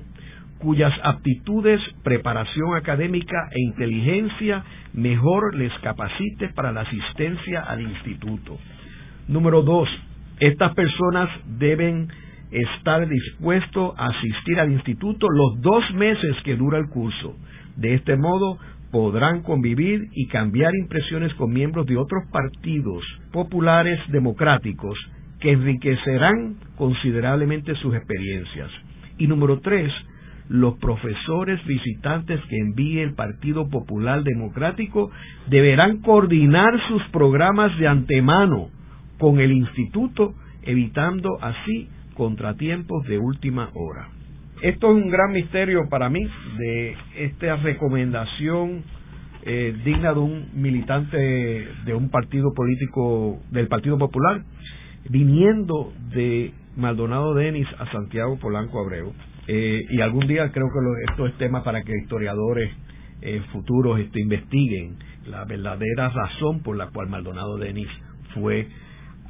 [0.59, 4.63] cuyas aptitudes, preparación académica e inteligencia
[4.93, 8.57] mejor les capacite para la asistencia al instituto.
[9.27, 9.89] Número dos,
[10.39, 11.29] estas personas
[11.59, 12.09] deben
[12.51, 17.35] estar dispuestos a asistir al instituto los dos meses que dura el curso.
[17.75, 18.57] De este modo,
[18.91, 24.97] podrán convivir y cambiar impresiones con miembros de otros partidos populares democráticos
[25.39, 28.69] que enriquecerán considerablemente sus experiencias.
[29.17, 29.91] Y número tres,
[30.47, 35.11] los profesores visitantes que envíe el Partido Popular Democrático
[35.49, 38.69] deberán coordinar sus programas de antemano
[39.17, 44.09] con el instituto, evitando así contratiempos de última hora.
[44.61, 46.25] Esto es un gran misterio para mí
[46.57, 48.83] de esta recomendación
[49.43, 54.43] eh, digna de un militante de un partido político del Partido Popular,
[55.09, 59.13] viniendo de Maldonado Denis a Santiago Polanco Abreu.
[59.47, 62.71] Eh, y algún día creo que esto es tema para que historiadores
[63.21, 64.97] eh, futuros este, investiguen
[65.27, 67.87] la verdadera razón por la cual Maldonado Denis
[68.33, 68.67] fue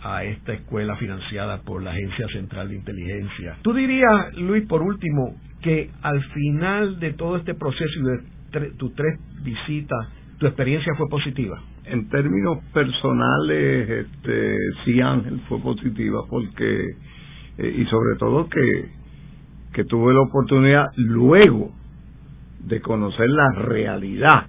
[0.05, 3.57] a esta escuela financiada por la Agencia Central de Inteligencia.
[3.63, 8.93] ¿Tú dirías, Luis, por último, que al final de todo este proceso y de tus
[8.93, 11.59] tres visitas, tu experiencia fue positiva?
[11.85, 16.81] En términos personales, este, sí, Ángel, fue positiva porque,
[17.57, 18.89] eh, y sobre todo que,
[19.73, 21.71] que tuve la oportunidad luego
[22.59, 24.45] de conocer la realidad,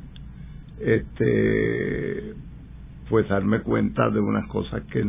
[0.80, 2.34] este,
[3.08, 5.02] pues darme cuenta de unas cosas que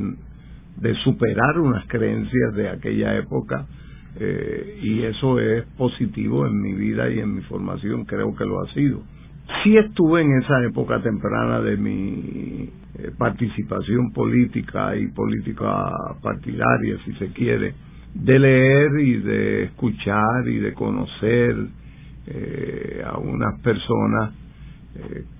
[0.77, 3.65] de superar unas creencias de aquella época
[4.19, 8.61] eh, y eso es positivo en mi vida y en mi formación, creo que lo
[8.61, 9.01] ha sido.
[9.63, 17.13] Sí estuve en esa época temprana de mi eh, participación política y política partidaria, si
[17.13, 17.73] se quiere,
[18.13, 21.55] de leer y de escuchar y de conocer
[22.27, 24.33] eh, a unas personas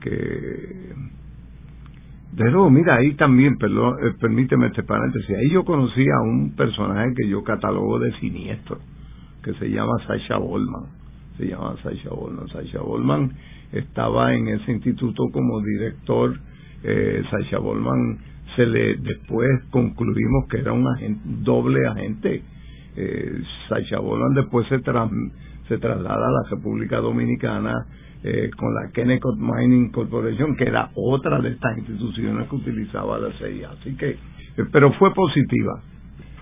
[0.02, 0.94] que
[2.36, 7.14] pero mira, ahí también, perdón, eh, permíteme este paréntesis, ahí yo conocí a un personaje
[7.16, 8.80] que yo catalogo de siniestro,
[9.44, 10.86] que se llama Sasha Bollman.
[11.38, 12.48] Se llama Sasha Bollman.
[12.50, 13.32] Sasha Bollman
[13.72, 16.38] estaba en ese instituto como director.
[16.84, 18.18] Eh, Sasha Bollman
[18.56, 20.86] se le después concluimos que era un
[21.44, 22.44] doble agente.
[22.96, 27.74] Eh, Sasha Bollman después se, se traslada a la República Dominicana
[28.24, 33.32] eh, con la Kennecott Mining Corporation, que era otra de estas instituciones que utilizaba la
[33.34, 33.70] CIA.
[33.80, 34.18] Así que, eh,
[34.72, 35.82] pero fue positiva.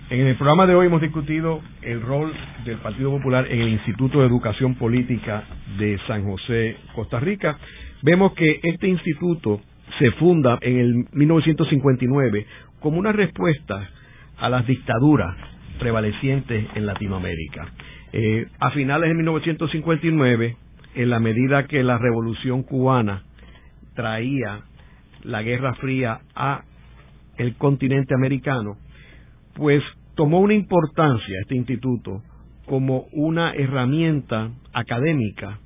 [0.08, 2.32] En el programa de hoy hemos discutido el rol
[2.64, 5.42] del Partido Popular en el Instituto de Educación Política
[5.78, 7.58] de San José, Costa Rica.
[8.02, 9.60] Vemos que este instituto
[9.98, 12.46] se funda en el 1959
[12.80, 13.88] como una respuesta
[14.38, 15.34] a las dictaduras
[15.78, 17.66] prevalecientes en Latinoamérica.
[18.12, 20.56] Eh, a finales de 1959,
[20.96, 23.22] en la medida que la revolución cubana
[23.94, 24.62] traía
[25.22, 26.62] la Guerra Fría a
[27.36, 28.78] el continente americano,
[29.54, 29.82] pues
[30.14, 32.22] tomó una importancia este instituto
[32.64, 35.58] como una herramienta académica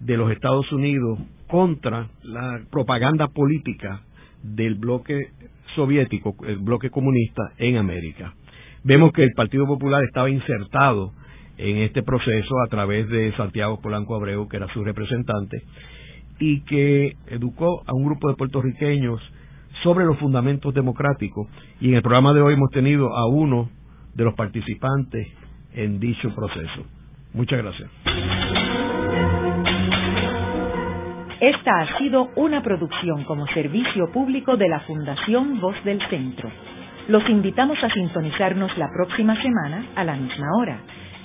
[0.00, 4.02] de los Estados Unidos contra la propaganda política
[4.42, 5.30] del bloque
[5.74, 8.34] soviético, el bloque comunista en América.
[8.84, 11.12] Vemos que el Partido Popular estaba insertado
[11.58, 15.62] en este proceso a través de Santiago Polanco Abreu, que era su representante,
[16.38, 19.20] y que educó a un grupo de puertorriqueños
[19.82, 21.48] sobre los fundamentos democráticos.
[21.80, 23.68] Y en el programa de hoy hemos tenido a uno
[24.14, 25.26] de los participantes
[25.74, 26.84] en dicho proceso.
[27.34, 27.90] Muchas gracias.
[31.40, 36.50] Esta ha sido una producción como servicio público de la Fundación Voz del Centro.
[37.06, 40.80] Los invitamos a sintonizarnos la próxima semana a la misma hora.